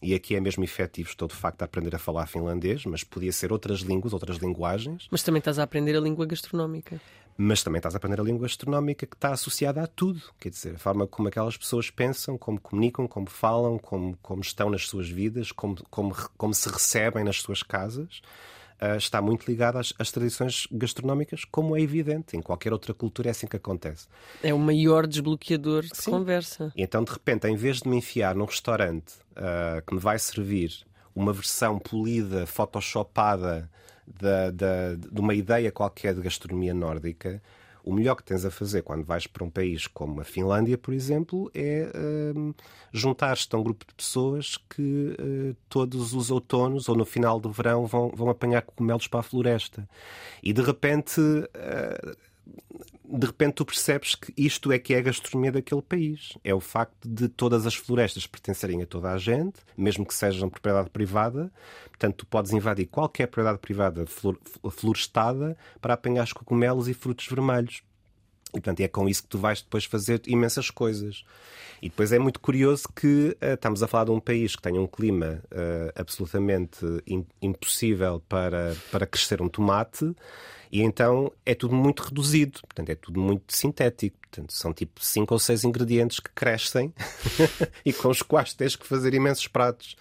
[0.00, 3.32] e aqui é mesmo efetivo, estou de facto a aprender a falar finlandês, mas podia
[3.32, 5.08] ser outras línguas, outras linguagens.
[5.10, 7.00] Mas também estás a aprender a língua gastronómica.
[7.40, 10.20] Mas também estás a aprender a língua gastronómica que está associada a tudo.
[10.40, 14.68] Quer dizer, a forma como aquelas pessoas pensam, como comunicam, como falam, como, como estão
[14.68, 18.20] nas suas vidas, como, como, como se recebem nas suas casas.
[18.82, 22.36] Uh, está muito ligada às, às, tradições gastronómicas, como é evidente.
[22.36, 24.08] Em qualquer outra cultura é assim que acontece.
[24.42, 26.10] É o maior desbloqueador de Sim.
[26.10, 26.72] conversa.
[26.74, 30.18] E então, de repente, em vez de me enfiar num restaurante uh, que me vai
[30.18, 30.84] servir
[31.14, 33.70] uma versão polida, photoshopada
[34.20, 37.42] da, da, de uma ideia qualquer de gastronomia nórdica,
[37.84, 40.92] o melhor que tens a fazer quando vais para um país como a Finlândia, por
[40.92, 41.90] exemplo, é
[42.36, 42.52] um,
[42.92, 47.50] juntar-te a um grupo de pessoas que uh, todos os outonos ou no final do
[47.50, 49.88] verão vão, vão apanhar cogumelos para a floresta.
[50.42, 51.20] E de repente.
[51.20, 52.28] Uh,
[53.10, 56.36] de repente tu percebes que isto é que é a gastronomia daquele país.
[56.44, 60.50] É o facto de todas as florestas pertencerem a toda a gente, mesmo que sejam
[60.50, 61.50] propriedade privada.
[61.88, 64.04] Portanto, tu podes invadir qualquer propriedade privada
[64.70, 67.82] florestada para apanhar os cogumelos e frutos vermelhos.
[68.48, 71.24] E, portanto, é com isso que tu vais depois fazer imensas coisas.
[71.82, 74.78] E depois é muito curioso que uh, estamos a falar de um país que tem
[74.78, 76.84] um clima uh, absolutamente
[77.40, 80.14] impossível para, para crescer um tomate
[80.70, 84.16] e então é tudo muito reduzido, portanto, é tudo muito sintético.
[84.30, 86.92] Portanto, são tipo cinco ou seis ingredientes que crescem
[87.84, 89.96] e com os quais tens que fazer imensos pratos.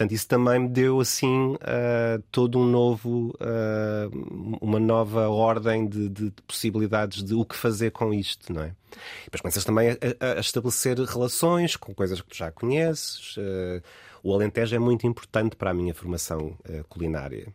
[0.00, 6.08] Portanto, isso também me deu assim uh, todo um novo, uh, uma nova ordem de,
[6.08, 8.68] de, de, possibilidades de o que fazer com isto, não é?
[8.68, 13.36] E depois começas também a, a, estabelecer relações com coisas que tu já conheces.
[13.36, 13.82] Uh,
[14.22, 16.56] o Alentejo é muito importante para a minha formação
[16.88, 17.52] culinária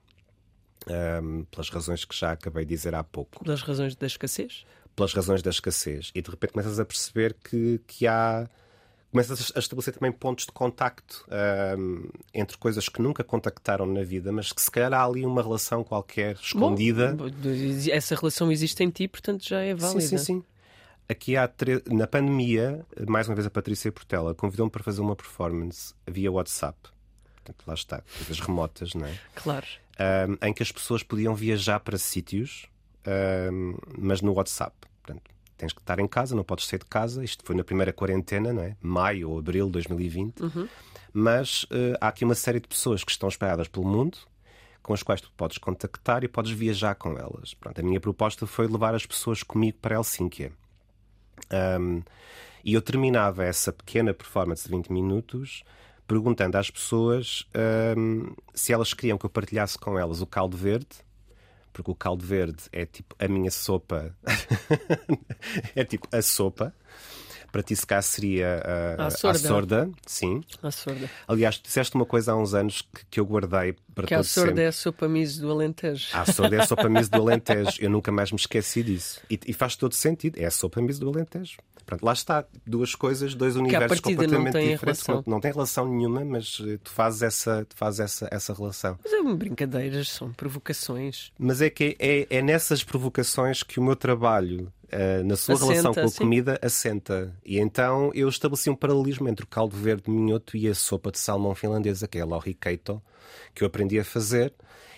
[1.23, 3.43] um, pelas razões que já acabei de dizer há pouco.
[3.43, 4.65] Pelas razões da escassez?
[4.95, 6.11] Pelas razões da escassez.
[6.13, 8.47] E de repente começas a perceber que, que há.
[9.23, 11.25] Começas a estabelecer também pontos de contacto
[11.77, 15.41] um, entre coisas que nunca contactaram na vida, mas que se calhar há ali uma
[15.41, 17.13] relação qualquer escondida.
[17.13, 17.25] Bom,
[17.91, 20.01] essa relação existe em ti, portanto já é válida.
[20.01, 20.43] Sim, sim, sim.
[21.07, 21.83] Aqui há tre...
[21.87, 26.77] na pandemia, mais uma vez a Patrícia Portela convidou-me para fazer uma performance via WhatsApp.
[27.35, 29.15] Portanto, lá está, coisas remotas, não é?
[29.35, 29.67] Claro
[29.99, 32.67] um, em que as pessoas podiam viajar para sítios,
[33.51, 34.75] um, mas no WhatsApp.
[35.03, 37.23] Portanto, tens que estar em casa, não podes sair de casa.
[37.23, 38.75] Isto foi na primeira quarentena, não é?
[38.81, 40.41] Maio ou abril de 2020.
[40.41, 40.67] Uhum.
[41.13, 44.17] Mas uh, há aqui uma série de pessoas que estão espalhadas pelo mundo
[44.85, 47.55] com as quais tu podes contactar e podes viajar com elas.
[47.55, 50.51] Pronto, a minha proposta foi levar as pessoas comigo para Helsínquia.
[51.79, 52.03] Um,
[52.63, 55.63] e eu terminava essa pequena performance de 20 minutos
[56.07, 57.47] perguntando às pessoas
[57.97, 60.87] um, se elas queriam que eu partilhasse com elas o caldo verde,
[61.75, 64.15] porque o caldo verde é tipo a minha sopa,
[65.75, 66.73] é tipo a sopa.
[67.51, 68.61] Para ti, se cá seria
[68.97, 69.37] a, a, sorda.
[69.37, 69.89] a sorda.
[70.05, 70.41] Sim.
[70.61, 71.09] A sorda.
[71.25, 74.49] Aliás, disseste uma coisa há uns anos que, que eu guardei para Que a sorda
[74.49, 74.63] sempre.
[74.63, 76.07] é a sopa miso do Alentejo.
[76.11, 77.77] A sorda é a sopa miso do Alentejo.
[77.79, 79.21] Eu nunca mais me esqueci disso.
[79.29, 80.37] E, e faz todo sentido.
[80.37, 81.55] É a sopa miso do Alentejo.
[81.85, 85.07] Pronto, lá está, duas coisas, dois universos não completamente têm diferentes.
[85.07, 88.97] Não, não tem relação nenhuma, mas eh, tu fazes essa, tu fazes essa, essa relação.
[89.03, 91.31] Mas é brincadeiras, são provocações.
[91.37, 95.71] Mas é que é, é nessas provocações que o meu trabalho, eh, na sua Assenta,
[95.71, 96.17] relação com a sim.
[96.17, 97.35] comida, assenta.
[97.45, 101.11] E então eu estabeleci um paralelismo entre o caldo verde de minhoto e a sopa
[101.11, 103.01] de salmão finlandesa, que é a lorikeito,
[103.53, 104.53] que eu aprendi a fazer.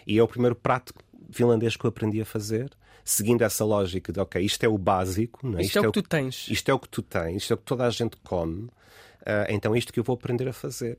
[0.06, 0.94] E é o primeiro prato
[1.32, 2.72] finlandês que eu aprendi a fazer,
[3.10, 5.62] seguindo essa lógica de, ok, isto é o básico, não é?
[5.62, 6.48] Isto, é o que tu tens.
[6.50, 8.70] Isto é o que tu tens, isto é o que toda a gente come,
[9.26, 10.98] ah, então é isto que eu vou aprender a fazer.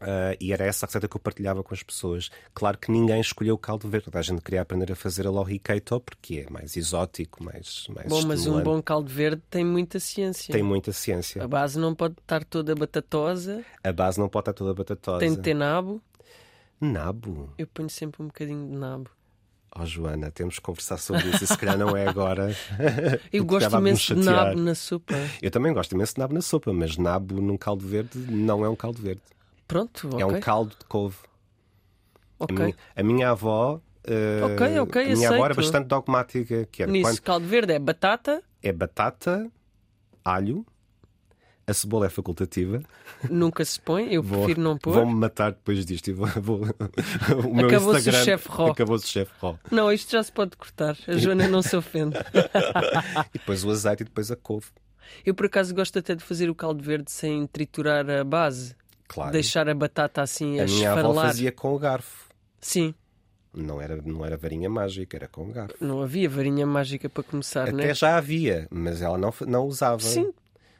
[0.00, 2.30] Ah, e era essa a receita que eu partilhava com as pessoas.
[2.52, 5.98] Claro que ninguém escolheu o caldo verde, a gente queria aprender a fazer a lorikeito
[6.00, 8.64] porque é mais exótico, mais, mais Bom, mas um estimulante.
[8.64, 10.52] bom caldo verde tem muita ciência.
[10.52, 11.42] Tem muita ciência.
[11.42, 15.20] A base não pode estar toda batatosa, A base não pode estar toda batatosa.
[15.20, 16.02] tem de ter nabo.
[16.78, 17.54] Nabo.
[17.56, 19.08] Eu ponho sempre um bocadinho de nabo.
[19.76, 22.54] Oh, Joana, temos que conversar sobre isso e se calhar não é agora.
[23.32, 25.14] Eu gosto a imenso de nabo na sopa.
[25.42, 28.68] Eu também gosto imenso de nabo na sopa, mas nabo num caldo verde não é
[28.68, 29.22] um caldo verde.
[29.66, 30.20] Pronto, ok.
[30.20, 31.16] É um caldo de couve.
[32.38, 32.56] A, ok.
[32.56, 33.80] minha, a minha avó.
[34.04, 35.56] eh, Ok, ok, a minha avó era aceito.
[35.56, 39.50] bastante dogmática, que era Nisso, quando caldo verde é batata, é batata,
[40.24, 40.64] alho,
[41.66, 42.82] a cebola é facultativa.
[43.30, 44.92] nunca se põe, eu Vou- prefiro não pôr.
[44.94, 46.14] Vão-me matar depois disto.
[46.14, 46.60] vou, vou-
[47.48, 48.70] o meu Acabou-se o chefe Ró.
[48.70, 49.56] Acabou-se o chefe Ró.
[49.70, 50.96] Não, isto já se pode cortar.
[51.08, 52.16] A Joana não se ofende.
[53.34, 54.66] E depois o azeite e depois a couve.
[55.24, 58.74] Eu por acaso gosto até de fazer o caldo verde sem triturar a base.
[59.06, 59.32] Claro.
[59.32, 61.26] Deixar a batata assim a, a minha avó esfarelar.
[61.26, 62.28] fazia com o garfo.
[62.60, 62.94] Sim,
[63.52, 65.76] Não era, não era varinha mágica, era com o garfo.
[65.80, 67.94] não havia varinha mágica para começar, Até né?
[67.94, 70.00] já havia, mas ela não, não usava.
[70.00, 70.32] Sim,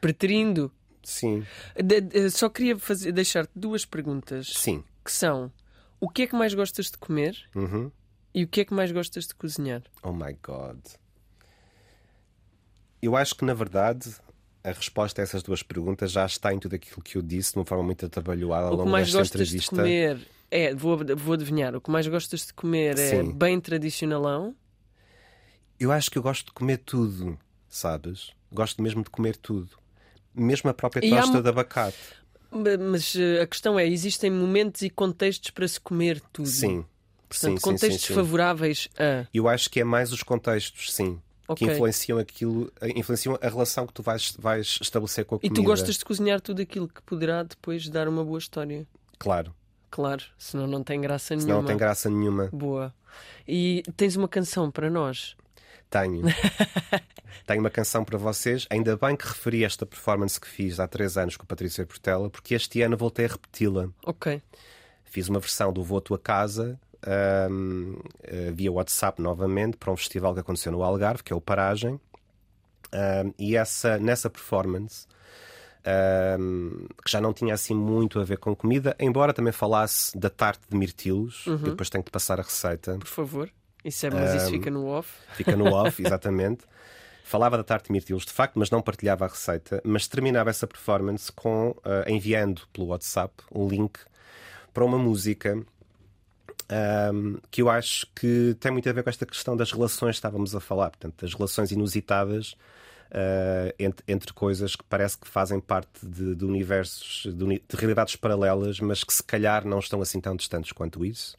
[0.05, 0.71] preterindo.
[1.03, 1.43] Sim.
[1.75, 4.83] De- de- só queria fazer, deixar-te duas perguntas Sim.
[5.03, 5.51] que são
[5.99, 7.91] o que é que mais gostas de comer Uhum.
[8.33, 9.81] e o que é que mais gostas de cozinhar?
[10.03, 10.77] Oh my God.
[13.01, 14.15] Eu acho que, na verdade,
[14.63, 17.59] a resposta a essas duas perguntas já está em tudo aquilo que eu disse de
[17.59, 19.75] uma forma muito atabalhoada ao O que longo mais desta gostas de entrevista.
[19.75, 23.31] comer é, vou, vou adivinhar, o que mais gostas de comer é Sim.
[23.31, 24.55] bem tradicionalão.
[25.79, 27.37] Eu acho que eu gosto de comer tudo,
[27.67, 28.31] sabes?
[28.51, 29.77] Gosto mesmo de comer tudo.
[30.35, 31.97] Mesmo a própria E há tosta mu- de abacate.
[32.51, 36.47] Ma- Mas eh, a questão é: existem momentos e contextos para se comer tudo.
[36.47, 36.85] Sim.
[37.27, 38.13] Portanto, sim, contextos sim, sim.
[38.13, 39.25] favoráveis a.
[39.33, 41.19] Eu acho que é mais os contextos, sim.
[41.47, 41.67] Ok.
[41.67, 45.55] Que influenciam aquilo, influenciam a relação que tu vais, vais estabelecer com a E comida.
[45.55, 48.87] tu gostas de cozinhar tudo aquilo que poderá depois dar uma boa história.
[49.19, 49.53] Claro.
[49.91, 51.61] Claro, senão não tem graça Senão nenhuma.
[51.61, 52.49] não tem graça nenhuma.
[52.51, 52.93] Boa.
[53.47, 55.35] E tens uma canção para nós?
[55.89, 56.23] Tenho.
[57.45, 58.65] Tenho uma canção para vocês.
[58.69, 62.29] Ainda bem que referi esta performance que fiz há três anos com a Patrícia Portela,
[62.29, 63.89] porque este ano voltei a repeti-la.
[64.05, 64.41] Ok.
[65.03, 69.97] Fiz uma versão do Vou à Tua Casa ahm, eh, via WhatsApp novamente para um
[69.97, 71.99] festival que aconteceu no Algarve, que é o Paragem.
[72.91, 75.07] Ahm, e essa, nessa performance,
[75.85, 80.29] ahm, que já não tinha assim muito a ver com comida, embora também falasse da
[80.29, 82.97] tarte de mirtilos, eu depois tenho que passar a receita.
[82.97, 83.49] Por favor.
[83.85, 85.11] Isso é, mas isso fica no off.
[85.35, 86.65] Fica no off, exatamente.
[87.23, 89.79] Falava da tarte mirtilos de facto, mas não partilhava a receita.
[89.85, 93.99] Mas terminava essa performance com ah, enviando pelo WhatsApp um link
[94.73, 95.63] para uma música
[96.67, 100.17] ahm, que eu acho que tem muito a ver com esta questão das relações que
[100.17, 102.55] estávamos a falar, portanto, das relações inusitadas
[103.11, 108.15] ah, entre, entre coisas que parece que fazem parte de, de universos, de, de realidades
[108.15, 111.37] paralelas, mas que se calhar não estão assim tão distantes quanto isso.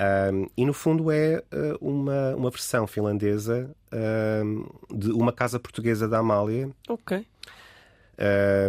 [0.00, 3.68] Um, e no fundo é uh, uma, uma versão finlandesa
[4.44, 4.64] um,
[4.96, 7.26] de uma casa portuguesa da Amália Ok.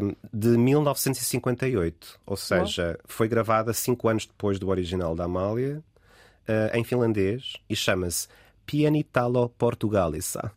[0.01, 2.19] um, de 1958.
[2.25, 5.83] Ou seja, foi gravada cinco anos depois do original da Amália
[6.47, 8.27] uh, em finlandês e chama-se
[8.65, 10.51] Pianitalo Portugalissa.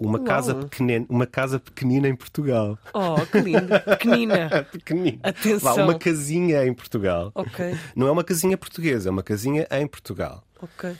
[0.00, 0.26] Uma Uau.
[0.26, 2.78] casa, pequenina, uma casa pequenina em Portugal.
[2.94, 3.66] Oh, que lindo.
[3.84, 4.66] Pequenina.
[4.70, 5.18] Pequenina.
[5.22, 5.74] Atenção.
[5.74, 7.32] Vá, uma casinha em Portugal.
[7.34, 7.76] Ok.
[7.96, 10.44] Não é uma casinha portuguesa, é uma casinha em Portugal.
[10.62, 10.94] Ok.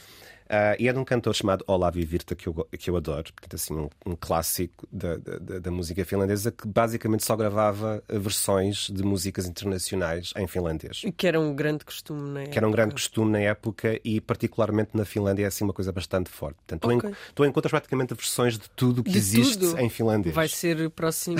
[0.48, 3.54] Ah, e é de um cantor chamado Olavi Virta que eu, que eu adoro, portanto,
[3.54, 8.88] assim, um, um clássico da, da- da- música finlandesa que basicamente só gravava eh, versões
[8.90, 11.02] de músicas internacionais em finlandês.
[11.16, 12.46] Que era um grande costume, não é?
[12.46, 15.92] Que era um grande costume na época e, particularmente na Finlândia, é assim uma coisa
[15.92, 16.56] bastante forte.
[16.66, 17.10] Portanto, tu, Ok.
[17.10, 19.78] en- tu encontras praticamente versões de tudo que De existe tudo.
[19.78, 20.34] em finlandês.
[20.34, 21.36] Vai ser o próximo.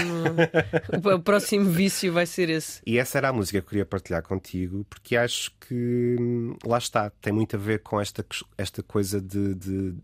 [1.15, 2.81] o próximo vício vai ser esse.
[2.87, 6.79] E essa era a música que eu queria partilhar contigo, porque acho que hum, lá
[6.79, 8.25] está, tem muito a ver com esta,
[8.57, 9.95] esta coisa de, de,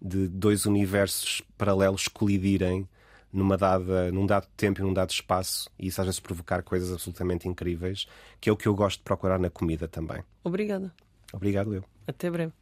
[0.00, 2.88] de dois universos paralelos colidirem
[3.32, 6.92] numa dada, num dado tempo e num dado espaço, e isso às vezes provocar coisas
[6.92, 8.06] absolutamente incríveis,
[8.40, 10.22] que é o que eu gosto de procurar na comida também.
[10.44, 10.94] Obrigada.
[11.32, 11.84] Obrigado, eu.
[12.06, 12.52] Até breve.